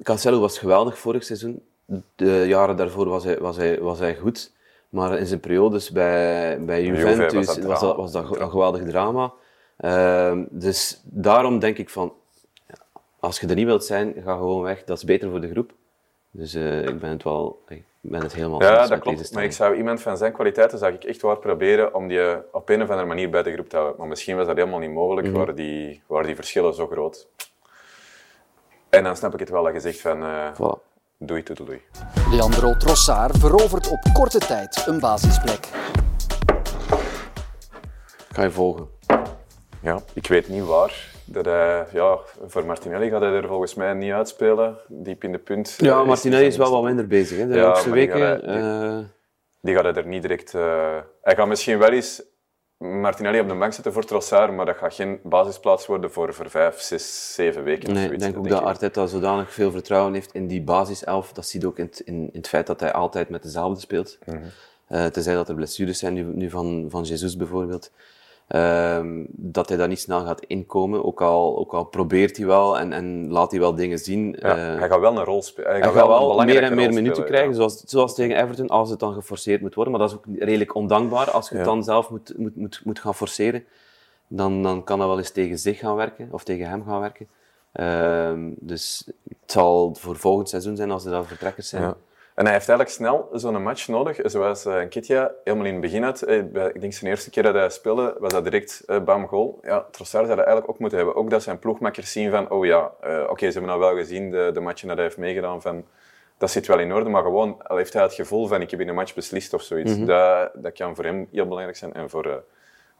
Cancelo 0.04 0.40
was 0.40 0.58
geweldig 0.60 0.98
vorig 0.98 1.24
seizoen. 1.24 1.64
De 2.16 2.44
jaren 2.48 2.76
daarvoor 2.76 3.10
was 3.10 3.24
hij, 3.24 3.40
was 3.40 3.58
hij, 3.58 3.80
was 3.80 4.00
hij 4.00 4.16
goed. 4.16 4.52
Maar 4.90 5.18
in 5.18 5.26
zijn 5.26 5.40
periodes 5.40 5.92
bij, 5.92 6.58
bij 6.66 6.84
Juve 6.84 7.00
Juventus 7.00 7.46
was 7.46 7.56
dat 7.56 7.66
was 7.66 7.80
dat, 7.80 7.96
was 7.96 8.12
dat 8.12 8.40
een 8.40 8.50
geweldig 8.50 8.84
drama. 8.84 9.34
Ehm, 9.78 10.44
dus 10.50 11.02
daarom 11.04 11.60
denk 11.60 11.78
ik 11.78 11.90
van, 11.90 12.14
als 13.28 13.40
je 13.40 13.48
er 13.48 13.56
niet 13.56 13.66
wilt 13.66 13.86
zijn, 13.86 14.14
ga 14.24 14.36
gewoon 14.36 14.62
weg. 14.62 14.84
Dat 14.84 14.98
is 14.98 15.04
beter 15.04 15.30
voor 15.30 15.42
de 15.42 15.50
groep. 15.50 15.72
Dus 16.32 16.54
eh, 16.54 16.82
ik 16.86 17.00
ben 17.00 17.10
het 17.10 17.24
wel, 17.24 17.62
ik 17.68 17.84
ben 18.02 18.22
het 18.22 18.34
helemaal 18.34 18.62
Ja, 18.62 18.70
eens 18.70 18.80
dat 18.80 18.90
met 18.90 19.00
klopt. 19.00 19.18
deze 19.18 19.34
Maar 19.34 19.44
ik 19.44 19.52
zou 19.52 19.76
iemand 19.76 20.02
van 20.02 20.18
zijn 20.18 20.32
kwaliteiten 20.34 20.78
zou 20.78 20.94
ik 20.94 21.04
echt 21.04 21.22
wel 21.22 21.36
proberen 21.38 21.94
om 21.94 22.08
die 22.08 22.54
op 22.54 22.70
een 22.70 22.82
of 22.82 22.90
andere 22.90 23.08
manier 23.08 23.30
bij 23.30 23.44
de 23.44 23.54
groep 23.54 23.70
te 23.70 23.76
houden. 23.76 23.98
Maar 24.00 24.08
misschien 24.08 24.36
was 24.36 24.48
dat 24.48 24.56
helemaal 24.56 24.80
niet 24.80 24.92
mogelijk, 24.92 25.28
Mhm. 25.28 25.38
waar, 25.38 25.56
die, 25.56 26.02
waar 26.08 26.24
die 26.24 26.36
verschillen 26.36 26.74
zo 26.74 26.88
groot. 26.88 27.28
En 28.90 29.04
dan 29.04 29.16
snap 29.16 29.34
ik 29.34 29.40
het 29.40 29.50
wel 29.50 29.64
dat 29.64 29.74
je 29.74 29.80
zegt 29.80 30.00
van 30.02 30.24
eh 30.24 30.54
Voilà. 30.54 30.82
doei 31.18 31.44
toedeloei. 31.44 31.82
Leandro 32.32 32.76
Trossard 32.78 33.38
verovert 33.38 33.90
op 33.92 34.00
korte 34.14 34.40
tijd 34.40 34.84
een 34.88 35.00
basisplek. 35.00 35.68
Ga 38.32 38.44
je 38.44 38.52
volgen. 38.52 38.88
Ja, 39.82 40.00
ik 40.14 40.28
weet 40.28 40.48
niet 40.48 40.66
waar. 40.66 41.16
Dat 41.30 41.46
hij, 41.46 41.86
ja, 41.94 42.18
voor 42.48 42.66
Martinelli 42.66 43.10
gaat 43.10 43.22
hij 43.22 43.32
er 43.32 43.48
volgens 43.48 43.74
mij 43.74 43.94
niet 43.94 44.12
uitspelen, 44.12 44.78
diep 44.88 45.24
in 45.24 45.32
de 45.32 45.38
punt. 45.38 45.76
Ja, 45.78 46.00
Eh, 46.00 46.06
Martinelli 46.06 46.46
is 46.46 46.58
wel 46.58 46.72
wat 46.72 46.84
minder 46.84 47.08
bezig 47.08 47.38
hè, 47.38 47.48
de 47.48 47.56
Ja, 47.56 47.64
laatste 47.68 47.90
maar 47.90 47.98
die 47.98 48.08
weken. 48.08 48.28
gaat 48.28 48.42
hij- 48.42 48.88
Eh, 48.98 48.98
Die 49.62 49.76
gaat 49.76 49.84
hij 49.84 49.94
er 49.94 50.08
niet 50.08 50.22
direct... 50.22 50.54
eh, 50.54 50.98
Hij 51.22 51.36
gaat 51.36 51.48
misschien 51.48 51.78
wel 51.78 51.90
eens 51.90 52.24
Martinelli 52.78 53.40
op 53.40 53.48
de 53.48 53.56
bank 53.56 53.74
zetten 53.74 53.94
voor 53.94 54.04
Trossard, 54.06 54.54
maar 54.54 54.66
dat 54.66 54.78
gaat 54.78 54.94
geen 54.94 55.20
basisplaats 55.24 55.86
worden 55.86 56.12
voor, 56.12 56.34
voor 56.34 56.50
vijf, 56.50 56.80
zes, 56.80 57.34
zeven 57.34 57.64
weken. 57.64 57.90
of 57.90 57.94
Nee, 57.96 58.12
ik 58.12 58.20
denk 58.20 58.38
ook 58.38 58.44
Dat 58.44 58.52
dat 58.52 58.62
ik 58.62 58.68
Arteta 58.68 59.06
zodanig 59.06 59.54
veel 59.54 59.72
vertrouwen 59.72 60.14
heeft 60.14 60.34
in 60.34 60.48
die 60.48 60.62
basiself. 60.62 61.34
Dat 61.34 61.46
zie 61.46 61.60
je 61.62 61.68
ook 61.68 61.78
in 61.78 61.86
het, 61.86 62.00
in, 62.00 62.16
in 62.16 62.30
het 62.40 62.48
feit 62.48 62.68
dat 62.68 62.80
hij 62.80 62.94
altijd 62.94 63.30
met 63.30 63.44
dezelfde 63.44 63.80
speelt. 63.80 64.18
Eh, 64.88 65.06
tenzij 65.06 65.34
dat 65.34 65.50
er 65.50 65.56
blessures 65.56 66.00
zijn, 66.00 66.14
nu, 66.14 66.24
nu 66.24 66.50
van, 66.50 66.86
van 66.90 67.04
Jesus 67.04 67.38
bijvoorbeeld. 67.38 67.92
Ehm, 68.48 69.26
dat 69.30 69.70
hij 69.70 69.78
daar 69.78 69.88
niet 69.88 70.00
snel 70.00 70.26
gaat 70.26 70.44
inkomen. 70.46 71.06
Ook 71.06 71.22
al, 71.22 71.58
ook 71.58 71.74
al 71.74 71.84
probeert 71.84 72.38
hij 72.38 72.46
wel 72.46 72.80
en, 72.80 72.94
en 72.94 73.32
laat 73.32 73.52
hij 73.52 73.60
wel 73.60 73.76
dingen 73.76 74.00
zien. 74.00 74.36
Ja, 74.40 74.58
Eh, 74.58 74.80
hij 74.80 74.88
gaat 74.90 75.00
wel 75.00 75.18
een 75.18 75.24
rol 75.24 75.42
spelen. 75.42 75.72
hij 75.72 75.82
gaat 75.82 75.94
wel 75.94 76.44
meer 76.46 76.64
en 76.64 76.76
meer 76.76 76.94
minuten 76.94 77.16
spelen, 77.16 77.26
krijgen, 77.30 77.50
ja. 77.50 77.56
zoals, 77.56 77.82
zoals 77.86 78.16
tegen 78.16 78.42
Everton, 78.44 78.68
als 78.68 78.90
het 78.90 79.00
dan 79.00 79.14
geforceerd 79.14 79.62
moet 79.62 79.76
worden. 79.76 79.94
Maar 79.94 80.02
dat 80.02 80.12
is 80.12 80.18
ook 80.18 80.26
redelijk 80.40 80.76
ondankbaar. 80.76 81.32
Als 81.32 81.50
je 81.50 81.56
het 81.56 81.66
dan 81.66 81.84
zelf 81.84 82.10
moet, 82.10 82.34
moet, 82.38 82.56
moet, 82.56 82.82
moet 82.84 83.00
gaan 83.00 83.16
forceren, 83.16 83.64
dan, 84.28 84.64
dan 84.64 84.84
kan 84.84 85.00
dat 85.00 85.08
wel 85.08 85.18
eens 85.18 85.32
tegen 85.32 85.60
zich 85.60 85.80
gaan 85.80 85.96
werken, 85.96 86.28
of 86.32 86.44
tegen 86.44 86.70
hem 86.70 86.84
gaan 86.86 87.00
werken. 87.00 87.28
Ehm, 87.72 88.52
dus 88.60 89.12
het 89.30 89.52
zal 89.52 89.96
voor 90.00 90.16
volgend 90.16 90.50
seizoen 90.50 90.76
zijn 90.76 90.92
als 90.92 91.06
er 91.06 91.12
dan 91.12 91.26
vertrekkers 91.26 91.70
zijn. 91.70 91.84
Ja. 91.84 91.96
En 92.38 92.44
hij 92.44 92.54
heeft 92.54 92.70
eigenlijk 92.70 92.90
snel 92.98 93.30
zo'n 93.32 93.64
match 93.64 93.88
nodig, 93.88 94.20
zoals 94.24 94.66
uh, 94.66 94.82
Nketiah 94.82 95.30
helemaal 95.44 95.66
in 95.66 95.72
het 95.72 95.82
begin 95.82 96.04
had. 96.04 96.22
Eh, 96.22 96.38
Ik 96.38 96.82
denk 96.82 96.94
zijn 96.94 97.12
eerste 97.12 97.30
keer 97.30 97.44
dat 97.44 97.54
hij 97.54 97.70
speelde, 97.70 98.16
was 98.20 98.32
dat 98.32 98.44
direct 98.44 98.84
eh, 98.86 99.04
bam, 99.04 99.28
goal. 99.28 99.60
Ja, 99.62 99.86
Trossard 99.92 100.26
zou 100.26 100.38
dat 100.38 100.46
eigenlijk 100.46 100.70
ook 100.70 100.80
moeten 100.80 100.98
hebben. 100.98 101.16
Ook 101.16 101.30
dat 101.30 101.44
zijn 101.44 101.60
ploegmakkers 101.60 102.12
zien 102.12 102.32
van, 102.32 102.50
oh 102.50 102.66
ja, 102.66 102.92
eh, 103.02 103.24
oké, 103.30 103.46
ze 103.46 103.60
hebben 103.60 103.70
nou 103.70 103.80
wel 103.80 103.96
gezien, 103.96 104.32
de, 104.32 104.50
de 104.54 104.60
matchen 104.60 104.88
dat 104.88 104.96
hij 104.98 105.06
heeft 105.06 105.18
meegedaan, 105.18 105.62
van, 105.62 105.86
dat 106.38 106.52
zit 106.52 106.68
wel 106.68 106.80
in 106.80 106.94
orde, 106.94 107.10
maar 107.10 107.24
gewoon 107.24 107.68
al 107.68 107.78
heeft 107.78 107.94
hij 107.94 108.04
het 108.04 108.14
gevoel 108.14 108.48
van, 108.48 108.62
ik 108.62 108.72
heb 108.72 108.80
in 108.80 108.88
een 108.90 108.96
match 108.96 109.14
beslist 109.14 109.54
of 109.54 109.62
zoiets. 109.62 109.96
Mhm. 109.96 110.06
dat, 110.06 110.52
dat 110.56 110.74
kan 110.74 110.96
voor 110.96 111.04
hem 111.04 111.28
heel 111.32 111.48
belangrijk 111.48 111.78
zijn 111.78 111.94
en 111.94 112.10
voor, 112.10 112.26
eh, 112.26 112.36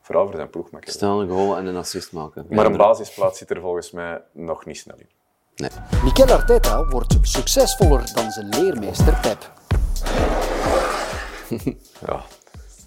vooral 0.02 0.26
voor 0.26 0.36
zijn 0.36 0.50
ploegmakkers. 0.50 0.94
Snel 0.94 1.22
een 1.22 1.30
goal 1.30 1.58
en 1.58 1.66
een 1.66 1.78
assist 1.78 2.12
maken. 2.12 2.46
Maar 2.50 2.66
een 2.66 2.78
basisplaats 2.78 3.38
zit 3.38 3.50
er 3.50 3.62
volgens 3.62 3.92
mij 3.92 4.22
nog 4.32 4.66
niet 4.66 4.78
snel 4.78 4.96
in. 4.98 5.10
Nee. 5.58 5.70
Mikel 6.04 6.26
Arteta 6.26 6.88
wordt 6.88 7.18
succesvoller 7.22 8.12
dan 8.14 8.32
zijn 8.32 8.50
leermeester 8.50 9.20
Pep. 9.22 9.52
Ja. 12.08 12.24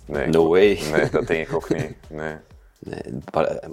Nee, 0.07 0.27
No 0.27 0.49
way. 0.49 0.81
Nee, 0.93 1.11
dat 1.11 1.27
denk 1.27 1.49
ik 1.49 1.55
ook 1.55 1.69
niet. 1.69 1.97
Nee. 2.09 2.37
Nee, 2.79 3.01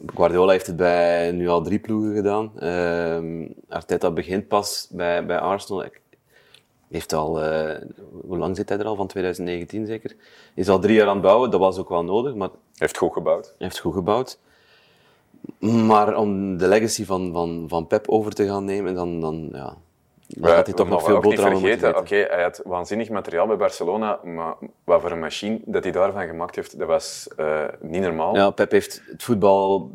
Guardiola 0.06 0.52
heeft 0.52 0.68
het 0.68 0.76
bij 0.76 1.32
nu 1.32 1.48
al 1.48 1.62
drie 1.62 1.80
ploegen 1.80 2.16
gedaan. 2.16 2.60
Ehm, 2.60 3.48
Arteta 3.70 4.12
begint 4.12 4.48
pas 4.48 4.88
bij, 4.92 5.26
bij 5.26 5.40
Arsenal. 5.40 5.82
Hij 5.82 5.92
Heeft 6.90 7.14
al, 7.14 7.42
eh, 7.42 7.82
hoe 8.28 8.38
lang 8.38 8.56
zit 8.56 8.70
hij 8.70 8.78
er 8.78 8.86
al? 8.86 8.96
Van 8.96 9.08
2019 9.08 9.86
zeker. 9.86 10.16
Is 10.56 10.70
al 10.70 10.80
drie 10.80 10.96
jaar 10.96 11.08
aan 11.08 11.14
het 11.14 11.22
bouwen. 11.22 11.52
Dat 11.52 11.60
was 11.60 11.78
ook 11.78 11.90
wel 11.90 12.04
nodig. 12.04 12.36
Maar 12.36 12.50
Heeft 12.76 12.98
goed 12.98 13.14
gebouwd. 13.14 13.56
Heeft 13.58 13.80
goed 13.80 13.94
gebouwd. 13.94 14.40
Maar 15.60 16.16
om 16.16 16.58
de 16.58 16.68
legacy 16.68 17.06
van, 17.06 17.34
van, 17.34 17.66
van 17.68 17.88
Pep 17.88 18.10
over 18.10 18.34
te 18.34 18.46
gaan 18.46 18.66
nemen, 18.66 18.96
dan, 18.96 19.22
dan, 19.22 19.50
ja, 19.52 19.78
dan 20.28 20.52
gaat 20.52 20.66
hij 20.66 20.76
toch 20.76 20.90
nog 20.90 21.04
veel 21.04 21.20
boterhammen 21.20 21.60
vergeten, 21.60 21.88
eten. 21.88 22.02
oké, 22.02 22.16
hij 22.16 22.44
had 22.44 22.62
waanzinnig 22.66 23.10
materiaal 23.10 23.48
bij 23.48 23.58
Barcelona, 23.58 24.20
maar 24.24 24.56
wat 24.84 25.02
voor 25.02 25.12
een 25.12 25.20
machine 25.20 25.60
dat 25.66 25.84
hij 25.84 25.92
daarvan 25.92 26.28
gemaakt 26.28 26.56
heeft, 26.56 26.80
dat 26.80 26.88
was 26.88 27.28
eh, 27.36 27.64
niet 27.82 28.02
normaal. 28.02 28.36
Ja, 28.36 28.50
Pep 28.50 28.72
heeft 28.72 29.02
het 29.12 29.24
voetbal 29.24 29.92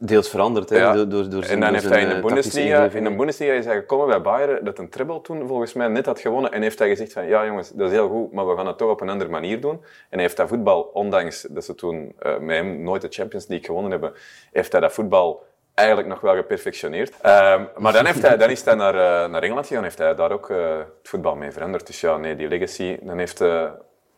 deels 0.00 0.28
veranderd. 0.28 0.68
Hè, 0.70 0.76
Ja. 0.76 0.92
door, 0.92 1.08
door, 1.08 1.28
door 1.28 1.44
zijn, 1.44 1.54
en 1.54 1.60
dan 1.60 1.72
heeft 1.72 1.88
hij 1.88 2.00
in 2.02 2.08
de 2.08 2.14
eh, 2.14 2.22
Bundesliga, 2.22 2.88
in 2.92 3.04
de 3.04 3.14
Bundesliga 3.16 3.52
is 3.52 3.64
hij 3.64 3.74
gekomen 3.74 4.06
bij 4.06 4.20
Bayern, 4.20 4.64
dat 4.64 4.78
een 4.78 4.88
treble 4.88 5.20
toen 5.20 5.46
volgens 5.46 5.72
mij 5.72 5.88
net 5.88 6.06
had 6.06 6.20
gewonnen. 6.20 6.52
En 6.52 6.62
heeft 6.62 6.78
hij 6.78 6.88
gezegd 6.88 7.12
van, 7.12 7.26
ja 7.26 7.46
jongens, 7.46 7.70
dat 7.70 7.86
is 7.86 7.92
heel 7.92 8.08
goed, 8.08 8.32
maar 8.32 8.48
we 8.48 8.56
gaan 8.56 8.66
het 8.66 8.78
toch 8.78 8.90
op 8.90 9.00
een 9.00 9.08
andere 9.08 9.30
manier 9.30 9.60
doen. 9.60 9.72
En 9.72 9.80
hij 10.08 10.20
heeft 10.22 10.36
dat 10.36 10.48
voetbal, 10.48 10.80
ondanks 10.92 11.46
dat 11.50 11.64
ze 11.64 11.74
toen 11.74 12.12
eh, 12.18 12.38
met 12.38 12.56
hem 12.56 12.82
nooit 12.82 13.02
de 13.02 13.08
Champions 13.10 13.46
League 13.46 13.66
gewonnen 13.66 13.90
hebben, 13.90 14.12
heeft 14.52 14.72
hij 14.72 14.80
dat 14.80 14.92
voetbal 14.92 15.46
eigenlijk 15.74 16.08
nog 16.08 16.20
wel 16.20 16.34
geperfectioneerd. 16.34 17.14
Ehm, 17.20 17.64
maar 17.76 17.92
dan, 17.92 18.04
heeft 18.06 18.22
hij, 18.22 18.36
dan 18.36 18.50
is 18.50 18.64
hij 18.64 18.74
naar, 18.74 18.94
eh, 18.94 19.30
naar 19.30 19.42
Engeland 19.42 19.66
gegaan 19.66 19.82
en 19.82 19.88
heeft 19.88 19.98
hij 19.98 20.14
daar 20.14 20.32
ook 20.32 20.48
het 20.48 21.08
voetbal 21.08 21.34
mee 21.36 21.50
veranderd. 21.50 21.86
Dus 21.86 22.00
ja, 22.00 22.16
nee, 22.16 22.36
die 22.36 22.48
legacy, 22.48 22.98
dan 23.02 23.18
heeft 23.18 23.44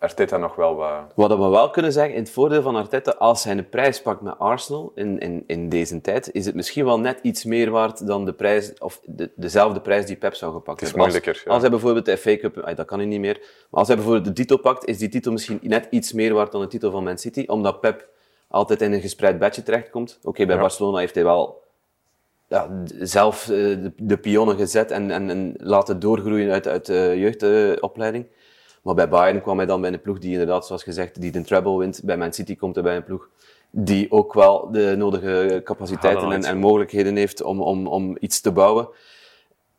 Arteta 0.01 0.37
nog 0.37 0.55
wel 0.55 0.75
wat... 0.75 1.13
Wat 1.15 1.39
we 1.39 1.49
wel 1.49 1.71
kunnen 1.71 1.93
zeggen, 1.93 2.15
in 2.15 2.21
het 2.21 2.31
voordeel 2.31 2.63
van 2.63 2.77
Arteta, 2.77 3.11
als 3.11 3.45
hij 3.45 3.57
een 3.57 3.69
prijs 3.69 4.03
pakt 4.03 4.21
met 4.21 4.39
Arsenal 4.39 4.93
in, 4.95 5.19
in, 5.19 5.45
in 5.47 5.69
deze 5.69 6.01
tijd, 6.01 6.33
is 6.33 6.47
het 6.47 6.55
misschien 6.55 6.85
wel 6.85 7.01
net 7.01 7.19
iets 7.23 7.45
meer 7.45 7.71
waard 7.71 8.07
dan 8.07 8.25
de 8.25 8.33
prijs, 8.33 8.79
of 8.79 9.01
de, 9.05 9.31
dezelfde 9.37 9.81
prijs 9.81 10.07
die 10.07 10.17
Pep 10.17 10.35
zou 10.35 10.53
gepakt 10.53 10.81
hebben. 10.81 11.01
Als, 11.01 11.15
ja. 11.15 11.33
als 11.47 11.61
hij 11.61 11.71
bijvoorbeeld 11.71 12.05
de 12.05 12.17
FA 12.17 12.37
Cup, 12.37 12.59
ay, 12.59 12.75
dat 12.75 12.87
kan 12.87 12.99
hij 12.99 13.07
niet 13.07 13.21
meer, 13.21 13.39
maar 13.41 13.81
als 13.81 13.87
hij 13.87 13.97
bijvoorbeeld 13.97 14.27
de 14.27 14.33
titel 14.33 14.59
pakt, 14.59 14.87
is 14.87 14.99
die 14.99 15.09
titel 15.09 15.33
misschien 15.33 15.59
net 15.63 15.87
iets 15.91 16.13
meer 16.13 16.35
waard 16.35 16.53
dan 16.53 16.61
de 16.61 16.67
titel 16.67 16.91
van 16.91 17.05
Man 17.05 17.19
City, 17.19 17.45
omdat 17.47 17.81
Pep 17.81 18.09
altijd 18.49 18.83
in 18.83 18.93
een 18.93 19.01
gespreid 19.01 19.39
bedje 19.39 19.63
terechtkomt. 19.63 20.19
Oké, 20.23 20.47
bij 20.47 20.55
Ja. 20.55 20.61
Barcelona 20.61 20.99
heeft 20.99 21.15
hij 21.15 21.25
wel 21.25 21.63
ja, 22.47 22.69
zelf 23.01 23.43
eh, 23.43 23.49
de, 23.57 23.93
de 23.97 24.19
pionnen 24.19 24.57
gezet 24.57 24.91
en, 24.91 25.11
en, 25.11 25.31
en 25.31 25.55
laten 25.57 26.01
doorgroeien 26.01 26.51
uit, 26.51 26.69
uit 26.69 26.87
de 26.87 27.15
jeugdopleiding. 27.17 28.27
Maar 28.83 28.95
bij 28.95 29.09
Bayern 29.09 29.43
kwam 29.43 29.57
hij 29.57 29.67
dan 29.67 29.81
bij 29.81 29.93
een 29.93 30.01
ploeg 30.01 30.19
die 30.19 30.33
inderdaad, 30.33 30.67
zoals 30.67 30.83
gezegd, 30.83 31.21
die 31.21 31.31
de 31.31 31.43
treble 31.43 31.79
wint. 31.79 32.01
Bij 32.05 32.17
Man 32.17 32.33
City 32.33 32.57
komt 32.57 32.75
hij 32.75 32.85
bij 32.85 32.97
een 32.97 33.05
ploeg 33.05 33.29
die 33.71 34.11
ook 34.13 34.35
wel 34.35 34.71
de 34.71 34.95
nodige 34.97 35.61
capaciteiten 35.65 36.33
en, 36.33 36.45
en 36.45 36.59
mogelijkheden 36.59 37.17
heeft 37.17 37.43
om, 37.43 37.61
om, 37.61 37.87
om 37.87 38.17
iets 38.21 38.41
te 38.41 38.53
bouwen. 38.53 38.89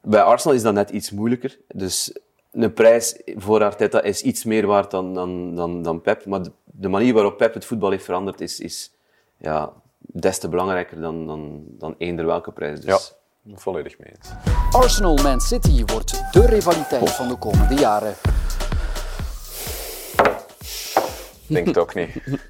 Bij 0.01 0.21
Arsenal 0.21 0.55
is 0.55 0.61
dat 0.61 0.73
net 0.73 0.89
iets 0.89 1.11
moeilijker. 1.11 1.57
Dus 1.67 2.19
een 2.51 2.73
prijs 2.73 3.21
voor 3.35 3.63
Arteta 3.63 4.01
is 4.01 4.21
iets 4.21 4.43
meer 4.43 4.67
waard 4.67 4.91
dan, 4.91 5.13
dan, 5.13 5.55
dan, 5.55 5.81
dan 5.81 6.01
Pep. 6.01 6.25
Maar 6.25 6.43
de, 6.43 6.51
de 6.65 6.87
manier 6.87 7.13
waarop 7.13 7.37
Pep 7.37 7.53
het 7.53 7.65
voetbal 7.65 7.91
heeft 7.91 8.05
veranderd 8.05 8.41
is, 8.41 8.59
is 8.59 8.91
ja, 9.37 9.73
des 9.97 10.37
te 10.37 10.49
belangrijker 10.49 11.01
dan, 11.01 11.27
dan, 11.27 11.63
dan 11.67 11.95
eender 11.97 12.25
welke 12.25 12.51
prijs. 12.51 12.81
Dus, 12.81 13.15
Ja, 13.43 13.55
volledig 13.57 13.99
mee 13.99 14.13
eens. 14.15 14.29
Arsenal-Man 14.71 15.39
City 15.39 15.83
wordt 15.85 16.23
de 16.31 16.45
rivaliteit 16.45 17.09
van 17.09 17.27
de 17.27 17.37
komende 17.37 17.75
jaren. 17.75 18.13
Denk 21.53 21.67
het 21.67 21.77
ook 21.77 21.93
niet. 21.93 22.15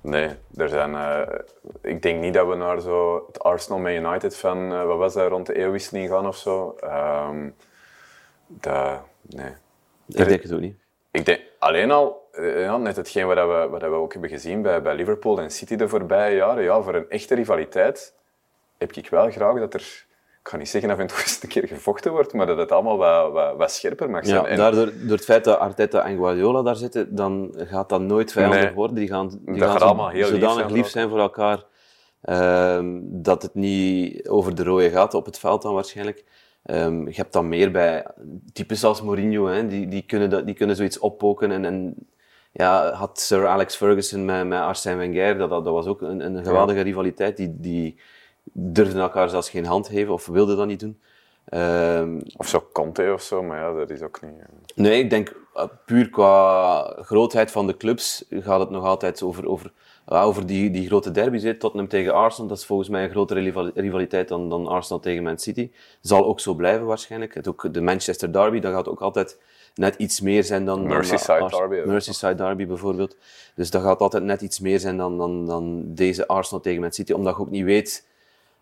Nee, 0.00 0.28
er 0.56 0.68
zijn, 0.68 0.94
eh, 0.94 1.38
ik 1.82 2.02
denk 2.02 2.20
niet 2.20 2.34
dat 2.34 2.48
we 2.48 2.54
naar 2.54 2.80
zo 2.80 3.24
het 3.26 3.42
Arsenal 3.42 3.78
met 3.78 3.94
United 3.94 4.36
van, 4.36 4.72
eh, 4.72 4.84
wat 4.84 4.98
was 4.98 5.14
dat, 5.14 5.28
rond 5.28 5.46
de 5.46 5.54
eeuwwisseling 5.54 6.08
gaan 6.08 6.26
of 6.26 6.36
zo. 6.36 6.76
Dat, 8.46 9.00
nee. 9.20 9.52
Ik 10.06 10.28
denk 10.28 10.42
het 10.42 10.52
ook 10.52 10.60
niet. 10.60 10.76
Ik 11.10 11.24
denk 11.24 11.40
alleen 11.58 11.90
al, 11.90 12.28
eh, 12.32 12.60
ja, 12.60 12.76
net 12.76 12.96
hetgeen 12.96 13.26
wat, 13.26 13.36
we, 13.36 13.68
wat 13.70 13.80
we 13.80 13.86
ook 13.86 14.12
hebben 14.12 14.30
gezien 14.30 14.62
bij, 14.62 14.82
bij 14.82 14.94
Liverpool 14.94 15.40
en 15.40 15.50
City 15.50 15.76
de 15.76 15.88
voorbije 15.88 16.36
jaren, 16.36 16.62
ja, 16.62 16.82
voor 16.82 16.94
een 16.94 17.10
echte 17.10 17.34
rivaliteit 17.34 18.14
heb 18.78 18.92
ik 18.92 19.10
wel 19.10 19.30
graag 19.30 19.58
dat 19.58 19.74
er, 19.74 20.05
ik 20.46 20.52
ga 20.52 20.58
niet 20.58 20.68
zeggen 20.68 21.06
toe 21.06 21.18
eens 21.22 21.42
een 21.42 21.48
keer 21.48 21.68
gevochten 21.68 22.12
wordt, 22.12 22.32
maar 22.32 22.46
dat 22.46 22.56
het 22.56 22.72
allemaal 22.72 22.96
wat, 22.96 23.32
wat, 23.32 23.56
wat 23.56 23.72
scherper 23.72 24.10
mag 24.10 24.26
zijn. 24.26 24.42
Ja, 24.42 24.48
En- 24.48 24.56
daardoor, 24.56 24.92
door 25.00 25.16
het 25.16 25.24
feit 25.24 25.44
dat 25.44 25.58
Arteta 25.58 26.04
en 26.04 26.16
Guardiola 26.16 26.62
daar 26.62 26.76
zitten, 26.76 27.14
dan 27.14 27.54
gaat 27.56 27.88
dat 27.88 28.00
nooit 28.00 28.32
vijandig 28.32 28.60
Nee. 28.62 28.72
worden. 28.74 28.96
Die 28.96 29.08
gaan, 29.08 29.28
die 29.44 29.58
Dat 29.58 29.70
gaan 29.70 29.80
allemaal 29.80 30.08
heel 30.08 30.30
lief 30.30 30.40
zodanig 30.40 30.54
zijn 30.58 30.72
lief 30.72 30.88
zijn 30.88 31.08
voor 31.08 31.18
elkaar, 31.18 31.64
ehm, 32.22 32.98
dat 33.02 33.42
het 33.42 33.54
niet 33.54 34.28
over 34.28 34.54
de 34.54 34.64
rode 34.64 34.90
gaat, 34.90 35.14
op 35.14 35.26
het 35.26 35.38
veld 35.38 35.62
dan 35.62 35.74
waarschijnlijk. 35.74 36.24
Ehm, 36.62 37.06
je 37.06 37.14
hebt 37.14 37.32
dan 37.32 37.48
meer 37.48 37.70
bij 37.70 38.06
types 38.52 38.84
als 38.84 39.02
Mourinho, 39.02 39.46
hè, 39.46 39.66
die, 39.66 39.88
die, 39.88 40.02
kunnen 40.02 40.30
dat, 40.30 40.46
die 40.46 40.54
kunnen 40.54 40.76
zoiets 40.76 40.98
oppoken. 40.98 41.50
En, 41.50 41.64
en 41.64 41.94
ja, 42.52 42.92
had 42.92 43.20
Sir 43.20 43.46
Alex 43.46 43.76
Ferguson 43.76 44.24
met, 44.24 44.46
met 44.46 44.58
Arsène 44.58 44.96
Wenger, 44.96 45.38
dat, 45.38 45.50
dat, 45.50 45.64
dat 45.64 45.72
was 45.72 45.86
ook 45.86 46.02
een, 46.02 46.20
een 46.20 46.44
geweldige 46.44 46.80
rivaliteit. 46.80 47.36
Die, 47.36 47.56
die 47.58 47.98
durfden 48.52 49.00
elkaar 49.00 49.28
zelfs 49.28 49.50
geen 49.50 49.64
hand 49.66 49.88
geven, 49.88 50.12
of 50.12 50.26
wilden 50.26 50.56
dat 50.56 50.66
niet 50.66 50.80
doen. 50.80 51.00
Ehm, 51.44 52.20
Of 52.36 52.48
zo 52.48 52.66
Conte 52.72 53.10
of 53.12 53.22
zo, 53.22 53.42
maar 53.42 53.58
ja, 53.58 53.72
dat 53.74 53.90
is 53.90 54.02
ook 54.02 54.22
niet... 54.22 54.32
eh. 54.40 54.46
Nee, 54.74 54.98
ik 55.02 55.10
denk 55.10 55.36
uh, 55.56 55.64
puur 55.86 56.10
qua 56.10 56.82
grootheid 57.02 57.50
van 57.50 57.66
de 57.66 57.76
clubs 57.76 58.24
gaat 58.30 58.60
het 58.60 58.70
nog 58.70 58.84
altijd 58.84 59.22
over, 59.22 59.48
over, 59.48 59.72
ja, 60.06 60.22
over 60.22 60.46
die, 60.46 60.70
die 60.70 60.86
grote 60.86 61.10
derbies. 61.10 61.42
hè. 61.42 61.54
Tottenham 61.54 61.88
tegen 61.88 62.14
Arsenal, 62.14 62.48
dat 62.48 62.58
is 62.58 62.64
volgens 62.66 62.88
mij 62.88 63.04
een 63.04 63.10
grotere 63.10 63.40
rival- 63.40 63.70
rivaliteit 63.74 64.28
dan, 64.28 64.48
dan 64.48 64.66
Arsenal 64.66 65.00
tegen 65.00 65.22
Man 65.22 65.38
City. 65.38 65.70
Zal 66.00 66.24
ook 66.26 66.40
zo 66.40 66.54
blijven 66.54 66.86
waarschijnlijk. 66.86 67.34
Het 67.34 67.48
ook 67.48 67.74
de 67.74 67.80
Manchester 67.80 68.32
Derby, 68.32 68.60
dat 68.60 68.72
gaat 68.72 68.88
ook 68.88 69.00
altijd 69.00 69.38
net 69.74 69.94
iets 69.94 70.20
meer 70.20 70.44
zijn 70.44 70.64
dan... 70.64 70.78
dan 70.78 70.88
de 70.88 70.94
Merseyside 70.94 71.32
Ars- 71.38 71.56
derby. 71.56 71.88
Merseyside 71.88 72.34
Derby 72.34 72.66
bijvoorbeeld. 72.66 73.16
Dus 73.54 73.70
dat 73.70 73.82
gaat 73.82 74.00
altijd 74.00 74.22
net 74.24 74.42
iets 74.42 74.60
meer 74.60 74.80
zijn 74.80 74.96
dan, 74.96 75.18
dan, 75.18 75.46
dan 75.46 75.82
deze 75.94 76.26
Arsenal 76.26 76.60
tegen 76.62 76.80
Man 76.80 76.92
City, 76.92 77.12
omdat 77.12 77.34
je 77.36 77.40
ook 77.40 77.50
niet 77.50 77.64
weet... 77.64 78.06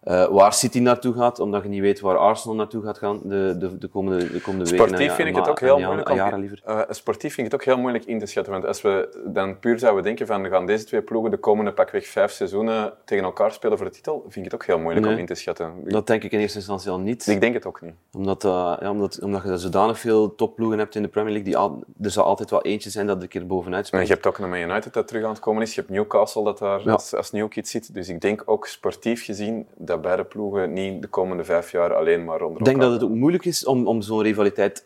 eh, 0.04 0.26
waar 0.28 0.52
City 0.52 0.78
naartoe 0.80 1.14
gaat, 1.14 1.38
omdat 1.40 1.62
je 1.62 1.68
niet 1.68 1.80
weet 1.80 2.00
waar 2.00 2.16
Arsenal 2.16 2.56
naartoe 2.56 2.82
gaat 2.82 2.98
gaan 2.98 3.20
de, 3.24 3.54
de, 3.58 3.78
de 3.78 3.88
komende, 3.88 4.32
de 4.32 4.40
komende 4.40 4.70
weken. 4.70 4.86
Sportief 4.86 5.08
en 5.08 5.14
vind 5.14 5.28
ik 5.28 5.34
ja- 5.34 5.40
het 5.40 5.50
ook 5.50 5.60
en 5.60 5.66
heel 5.66 5.78
moeilijk. 5.78 6.06
en 6.06 6.12
om- 6.12 6.18
jaren 6.18 6.38
liever. 6.40 6.60
eh, 6.64 6.80
sportief 6.88 7.34
vind 7.34 7.46
ik 7.46 7.52
het 7.52 7.60
ook 7.60 7.66
heel 7.66 7.78
moeilijk 7.78 8.04
in 8.04 8.18
te 8.18 8.26
schatten. 8.26 8.52
Want 8.52 8.64
als 8.66 8.82
we 8.82 9.22
dan 9.26 9.58
puur 9.58 9.78
zouden 9.78 10.02
denken 10.04 10.26
van 10.26 10.46
gaan 10.48 10.66
deze 10.66 10.84
twee 10.84 11.02
ploegen 11.02 11.30
de 11.30 11.36
komende 11.36 11.72
pakweg 11.72 12.06
vijf 12.06 12.30
seizoenen 12.32 12.92
tegen 13.04 13.24
elkaar 13.24 13.52
spelen 13.52 13.76
voor 13.78 13.86
de 13.86 13.92
titel, 13.92 14.20
vind 14.28 14.36
ik 14.46 14.52
het 14.52 14.54
ook 14.54 14.66
heel 14.66 14.78
moeilijk 14.78 15.04
Nee. 15.06 15.14
om 15.14 15.20
in 15.20 15.26
te 15.26 15.34
schatten. 15.34 15.72
Dat 15.84 16.06
denk 16.06 16.22
ik 16.22 16.32
in 16.32 16.38
eerste 16.38 16.58
instantie 16.58 16.90
al 16.90 16.98
niet. 17.00 17.26
Ik 17.26 17.40
denk 17.40 17.54
het 17.54 17.66
ook 17.66 17.80
niet. 17.80 17.94
Omdat, 18.12 18.44
eh, 18.44 18.76
ja, 18.80 18.90
omdat, 18.90 19.20
omdat 19.22 19.42
je 19.42 19.58
zodanig 19.58 19.98
veel 19.98 20.34
topploegen 20.34 20.78
hebt 20.78 20.94
in 20.94 21.02
de 21.02 21.08
Premier 21.08 21.32
League. 21.32 21.50
Die 21.50 21.56
al, 21.58 21.84
er 22.02 22.10
zal 22.10 22.24
altijd 22.24 22.50
wel 22.50 22.62
eentje 22.62 22.90
zijn 22.90 23.06
dat 23.06 23.22
een 23.22 23.28
keer 23.28 23.46
bovenuit 23.46 23.80
En 23.80 23.86
springt. 23.86 24.06
je 24.08 24.12
hebt 24.14 24.26
ook 24.26 24.38
nog 24.38 24.48
Man 24.50 24.58
United 24.58 24.92
dat 24.92 25.08
terug 25.08 25.24
aan 25.24 25.30
het 25.30 25.38
komen 25.38 25.62
is. 25.62 25.74
Je 25.74 25.80
hebt 25.80 25.92
Newcastle 25.92 26.44
dat 26.44 26.58
daar 26.58 26.82
Ja. 26.84 26.92
als, 26.92 27.14
als 27.14 27.30
nieuw 27.30 27.48
kid 27.48 27.68
zit. 27.68 27.94
Dus 27.94 28.08
ik 28.08 28.20
denk 28.20 28.42
ook 28.46 28.66
sportief 28.66 29.24
gezien 29.24 29.66
dat 29.76 29.93
beide 30.00 30.24
ploegen 30.24 30.72
niet 30.72 31.02
de 31.02 31.08
komende 31.08 31.44
vijf 31.44 31.70
jaar 31.70 31.94
alleen 31.94 32.24
maar 32.24 32.42
onder 32.42 32.58
Ik 32.58 32.64
denk 32.64 32.80
dat 32.80 32.92
het 32.92 33.02
ook 33.02 33.10
moeilijk 33.10 33.44
is 33.44 33.64
om, 33.64 33.86
om 33.86 34.02
zo'n 34.02 34.22
rivaliteit 34.22 34.84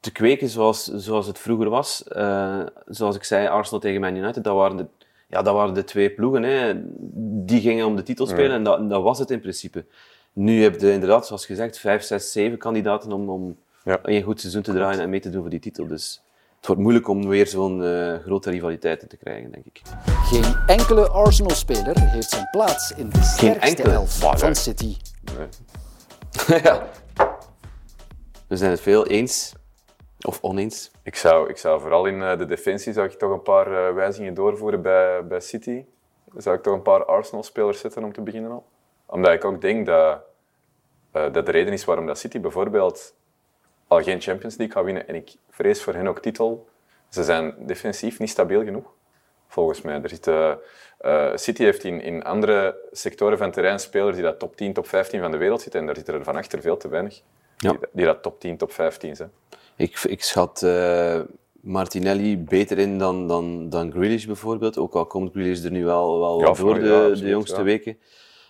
te 0.00 0.12
kweken 0.12 0.48
zoals, 0.48 0.84
zoals 0.84 1.26
het 1.26 1.38
vroeger 1.38 1.68
was. 1.70 2.04
Eh, 2.08 2.60
zoals 2.86 3.16
ik 3.16 3.24
zei, 3.24 3.46
Arsenal 3.46 3.80
tegen 3.80 4.00
Man 4.00 4.16
United, 4.16 4.44
dat 4.44 4.54
waren 4.54 4.76
de, 4.76 4.86
ja, 5.28 5.42
dat 5.42 5.54
waren 5.54 5.74
de 5.74 5.84
twee 5.84 6.10
ploegen. 6.10 6.42
Hè. 6.42 6.72
Die 7.44 7.60
gingen 7.60 7.86
om 7.86 7.96
de 7.96 8.02
titel 8.02 8.26
spelen 8.26 8.50
en 8.50 8.62
dat, 8.64 8.90
dat 8.90 9.02
was 9.02 9.18
het 9.18 9.30
in 9.30 9.40
principe. 9.40 9.84
Nu 10.32 10.62
heb 10.62 10.80
je 10.80 10.92
inderdaad, 10.92 11.26
zoals 11.26 11.46
gezegd, 11.46 11.78
vijf, 11.78 12.02
zes, 12.02 12.32
zeven 12.32 12.58
kandidaten 12.58 13.12
om, 13.12 13.28
om 13.28 13.56
Ja. 13.84 13.98
een 14.02 14.22
goed 14.22 14.40
seizoen 14.40 14.62
te 14.62 14.72
draaien 14.72 15.00
en 15.00 15.10
mee 15.10 15.20
te 15.20 15.30
doen 15.30 15.40
voor 15.40 15.50
die 15.50 15.60
titel. 15.60 15.86
Dus 15.86 16.22
het 16.60 16.68
wordt 16.68 16.80
moeilijk 16.80 17.08
om 17.08 17.28
weer 17.28 17.46
zo'n 17.46 17.84
eh, 17.84 18.18
grote 18.18 18.50
rivaliteit 18.50 19.08
te 19.08 19.16
krijgen, 19.16 19.52
denk 19.52 19.64
ik. 19.64 19.82
Geen 20.06 20.56
enkele 20.66 21.08
Arsenal-speler 21.08 22.00
heeft 22.00 22.30
zijn 22.30 22.48
plaats 22.50 22.92
in 22.92 23.08
de 23.10 23.22
sterkste 23.22 23.66
enkele? 23.68 23.92
elf 23.92 24.22
Maar, 24.22 24.38
van 24.38 24.48
nee. 24.48 24.56
City. 24.56 24.96
Nee. 25.36 26.60
ja. 26.62 26.88
We 28.46 28.56
zijn 28.56 28.70
het 28.70 28.80
veel 28.80 29.06
eens 29.06 29.52
of 30.20 30.38
oneens. 30.40 30.90
Ik 31.02 31.16
zou, 31.16 31.48
ik 31.48 31.56
zou 31.56 31.80
vooral 31.80 32.06
in 32.06 32.22
eh, 32.22 32.38
de 32.38 32.46
defensie 32.46 32.92
zou 32.92 33.06
ik 33.06 33.18
toch 33.18 33.30
een 33.30 33.42
paar 33.42 33.66
eh, 33.66 33.94
wijzigingen 33.94 34.34
doorvoeren 34.34 34.82
bij, 34.82 35.26
bij 35.26 35.40
City. 35.40 35.84
Zou 36.36 36.56
ik 36.56 36.62
toch 36.62 36.74
een 36.74 36.82
paar 36.82 37.04
Arsenal-spelers 37.04 37.80
zetten 37.80 38.04
om 38.04 38.12
te 38.12 38.20
beginnen 38.20 38.50
al. 38.50 38.66
Omdat 39.06 39.32
ik 39.32 39.44
ook 39.44 39.60
denk 39.60 39.86
dat 39.86 40.20
eh, 41.12 41.32
dat 41.32 41.46
de 41.46 41.52
reden 41.52 41.72
is 41.72 41.84
waarom 41.84 42.06
dat 42.06 42.18
City 42.18 42.40
bijvoorbeeld 42.40 43.14
al 43.90 44.02
geen 44.02 44.20
Champions 44.20 44.56
League 44.56 44.76
gaat 44.76 44.84
winnen. 44.84 45.08
En 45.08 45.14
ik 45.14 45.30
vrees 45.50 45.82
voor 45.82 45.94
hen 45.94 46.06
ook 46.06 46.18
titel. 46.20 46.68
Ze 47.08 47.24
zijn 47.24 47.54
defensief 47.58 48.18
niet 48.18 48.30
stabiel 48.30 48.64
genoeg, 48.64 48.92
volgens 49.48 49.82
mij. 49.82 50.02
Er 50.02 50.08
zitten, 50.08 50.58
eh, 50.98 51.30
City 51.34 51.62
heeft 51.62 51.84
in, 51.84 52.00
in 52.02 52.22
andere 52.22 52.76
sectoren 52.92 53.38
van 53.38 53.50
terrein 53.50 53.78
spelers 53.78 54.14
die 54.14 54.24
dat 54.24 54.38
top 54.38 54.56
10, 54.56 54.72
top 54.72 54.86
15 54.88 55.20
van 55.20 55.30
de 55.30 55.36
wereld 55.36 55.60
zitten. 55.62 55.80
En 55.80 55.86
daar 55.86 55.96
zitten 55.96 56.14
er 56.14 56.24
van 56.24 56.36
achter 56.36 56.60
veel 56.60 56.76
te 56.76 56.88
weinig. 56.88 57.20
Ja. 57.56 57.70
Die, 57.70 57.78
die 57.92 58.04
dat 58.04 58.22
top 58.22 58.40
10, 58.40 58.56
top 58.56 58.72
15 58.72 59.16
zijn. 59.16 59.30
Ik, 59.76 59.98
ik 60.02 60.22
schat 60.22 60.62
eh, 60.62 61.20
Martinelli 61.60 62.38
beter 62.38 62.78
in 62.78 62.98
dan, 62.98 63.28
dan, 63.28 63.68
dan 63.68 63.90
Grealish 63.92 64.24
bijvoorbeeld. 64.26 64.78
Ook 64.78 64.94
al 64.94 65.06
komt 65.06 65.32
Grealish 65.32 65.64
er 65.64 65.70
nu 65.70 65.84
wel, 65.84 66.18
wel 66.20 66.40
Ja, 66.40 66.54
voor- 66.54 66.74
de, 66.74 66.86
ja, 66.86 67.08
de 67.20 67.28
jongste 67.28 67.62
weken. 67.62 67.98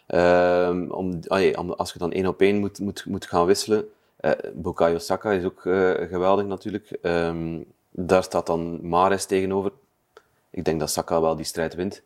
Ehm, 0.07 0.91
om- 0.91 1.21
als 1.77 1.93
je 1.93 1.99
dan 1.99 2.13
één 2.13 2.27
op 2.27 2.41
één 2.41 2.59
moet, 2.59 2.79
moet, 2.79 3.05
moet 3.07 3.27
gaan 3.27 3.47
wisselen. 3.47 3.89
Eh 4.21 4.31
Bukayo 4.53 4.99
Saka 4.99 5.33
is 5.33 5.45
ook 5.45 5.67
eh, 5.67 5.91
geweldig 6.09 6.47
natuurlijk. 6.47 6.91
Ehm, 7.03 7.59
daar 7.91 8.23
staat 8.23 8.47
dan 8.47 8.89
Mares 8.89 9.25
tegenover. 9.25 9.73
Ik 10.51 10.65
denk 10.65 10.81
dat 10.81 10.91
Saka 10.91 11.21
wel 11.21 11.37
die 11.37 11.45
strijd 11.45 11.75
wint. 11.75 12.03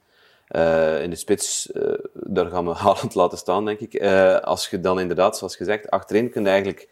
Eh, 0.49 1.03
in 1.03 1.11
de 1.11 1.17
spits, 1.17 1.71
daar 2.13 2.47
gaan 2.47 2.65
we 2.65 2.73
Haaland 2.85 3.15
laten 3.15 3.39
staan, 3.39 3.65
denk 3.65 3.81
ik. 3.81 4.03
Als 4.43 4.69
je 4.69 4.81
dan 4.81 5.01
inderdaad, 5.01 5.39
zoals 5.39 5.57
gezegd, 5.57 5.91
achterin 5.91 6.31
kun 6.31 6.43
je 6.43 6.49
eigenlijk 6.49 6.89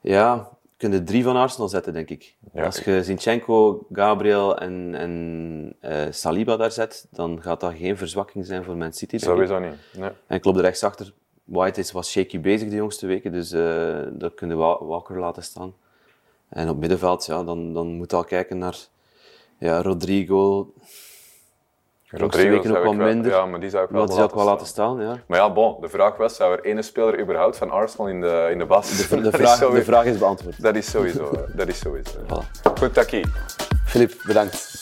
ja, 0.00 0.48
kun 0.76 0.92
je 0.92 1.02
drie 1.02 1.22
van 1.22 1.36
Arsenal 1.36 1.68
zetten, 1.68 1.92
denk 1.92 2.10
ik. 2.10 2.34
Ja, 2.52 2.64
als 2.64 2.78
je 2.78 3.04
Zinchenko, 3.04 3.86
Gabriel 3.92 4.58
en, 4.58 4.94
en 4.94 5.76
Saliba 6.14 6.56
daar 6.56 6.72
zet, 6.72 7.06
dan 7.10 7.42
gaat 7.42 7.60
dat 7.60 7.74
geen 7.74 7.96
verzwakking 7.96 8.46
zijn 8.46 8.64
voor 8.64 8.76
Man 8.76 8.92
City. 8.92 9.18
Sowieso 9.18 9.58
niet. 9.58 9.74
Nee. 9.92 10.10
En 10.26 10.40
klopt, 10.40 10.58
rechtsachter, 10.58 11.12
White 11.46 11.80
is, 11.80 11.92
was 11.92 12.10
shaky 12.10 12.40
bezig 12.40 12.68
de 12.68 12.76
jongste 12.76 13.06
weken, 13.06 13.32
dus 13.32 13.52
eh 13.52 13.60
daar 14.10 14.30
kunnen 14.30 14.56
we 14.58 14.62
Walker 14.84 15.18
laten 15.18 15.42
staan. 15.42 15.74
En 16.48 16.68
op 16.68 16.76
middenveld, 16.78 17.26
ja, 17.26 17.44
dan, 17.44 17.72
dan 17.72 17.86
moet 17.96 18.10
je 18.10 18.16
al 18.16 18.24
kijken 18.24 18.58
naar 18.58 18.76
ja, 19.58 19.82
Rodrigo. 19.82 20.72
Jongste 22.02 22.48
weken 22.48 22.76
ook 22.76 22.82
wel- 22.82 22.92
minder. 22.92 23.32
Ja, 23.32 23.46
maar 23.46 23.60
die 23.60 23.70
zou 23.70 23.84
ik 23.84 23.90
wel, 23.90 24.02
ik 24.24 24.34
wel 24.34 24.44
laten 24.44 24.66
staan. 24.66 24.96
staan, 24.96 25.06
ja. 25.08 25.20
Maar 25.26 25.38
ja, 25.38 25.52
bon, 25.52 25.80
de 25.80 25.88
vraag 25.88 26.16
was, 26.16 26.36
zou 26.36 26.52
er 26.52 26.64
ene 26.64 26.82
speler 26.82 27.20
überhaupt 27.20 27.56
van 27.56 27.70
Arsenal 27.70 28.08
in 28.08 28.20
de, 28.20 28.48
in 28.52 28.58
de 28.58 28.66
basis 28.66 29.08
De, 29.08 29.20
Dat 29.20 29.32
is 29.34 29.40
vraag, 29.40 29.58
de 29.70 29.84
vraag 29.84 30.04
is 30.04 30.18
beantwoord. 30.18 30.62
Dat 30.62 30.76
is 30.76 30.90
sowieso. 30.90 31.30
eh, 31.30 31.56
Dat 31.56 31.68
is 31.68 31.78
sowieso. 31.78 32.18
Voilà. 32.22 32.60
Goed, 32.78 32.94
Taki. 32.94 33.22
Filip, 33.84 34.12
bedankt. 34.26 34.74